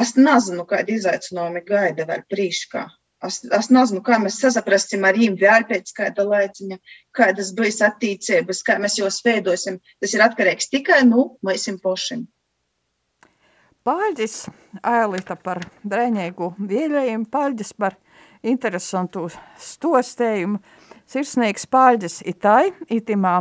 es 0.00 0.14
nezinu, 0.16 0.64
kāda 0.68 0.96
izaicinājumi 0.96 1.64
gaida 1.68 2.06
vēl 2.08 2.24
prīškā. 2.32 2.86
Es, 3.24 3.40
es 3.58 3.70
nezinu, 3.72 4.02
kā 4.04 4.18
mēs 4.20 4.38
saprasim 4.44 5.04
ar 5.08 5.16
viņiem 5.16 5.38
vēl 5.40 5.64
pēc 5.70 5.92
kāda 5.96 6.26
laiciņa, 6.28 6.76
kādas 7.16 7.52
būs 7.56 7.80
attīstības, 7.84 8.62
kā 8.66 8.76
mēs 8.82 8.98
jos 9.00 9.22
veidosim. 9.24 9.80
Tas 10.00 10.14
ir 10.14 10.24
atkarīgs 10.24 10.68
tikai 10.72 11.02
no 11.06 11.16
nu, 11.16 11.28
mums 11.46 11.68
pašiem. 11.82 12.26
Paldies, 13.86 14.48
Ailita, 14.82 15.36
par 15.38 15.60
drēņēgu 15.86 16.48
vīļējumu, 16.58 17.28
paldies 17.30 17.70
par 17.78 17.94
interesantu 18.46 19.26
stostējumu. 19.60 20.62
Sirsnīgs 21.06 21.68
paldies 21.70 22.18
itai, 22.26 22.72
itimā 22.90 23.40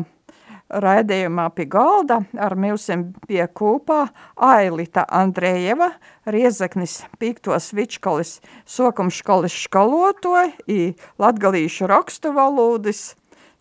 raidījumā 0.69 1.49
pie 1.53 1.65
galda 1.69 2.19
ar 2.41 2.55
milsim 2.57 3.07
pie 3.29 3.43
kūpā 3.45 4.05
Ailita 4.47 5.05
Andrejeva, 5.13 5.91
Riezaknis 6.25 7.03
Pīktos 7.21 7.71
Vičkolis, 7.77 8.39
Sokumškolis 8.65 9.55
škalotoja, 9.65 10.51
i 10.67 10.95
latgalīšu 11.21 11.89
rakstu 11.89 12.33
valūdis 12.35 13.13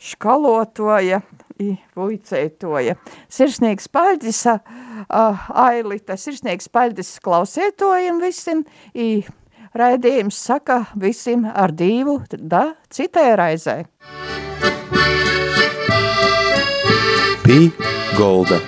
škalotoja, 0.04 1.22
i 1.60 1.76
vuicētoja. 1.96 2.96
Sirsnīgs 3.30 3.86
paļdis, 3.94 4.40
uh, 4.50 5.46
Ailita, 5.64 6.16
sirsnīgs 6.18 6.68
paļdis 6.72 7.14
klausētojiem 7.24 8.18
visiem, 8.24 8.64
i 8.92 9.22
raidījums 9.74 10.38
saka 10.38 10.84
visiem 11.00 11.44
ar 11.50 11.74
divu, 11.74 12.20
da 12.38 12.74
citai 12.90 13.34
raizē. 13.38 13.76
Pī 17.44 17.58
Golda. 18.16 18.60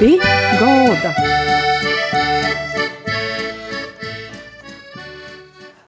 Pī 0.00 0.16
Golda. 0.60 1.35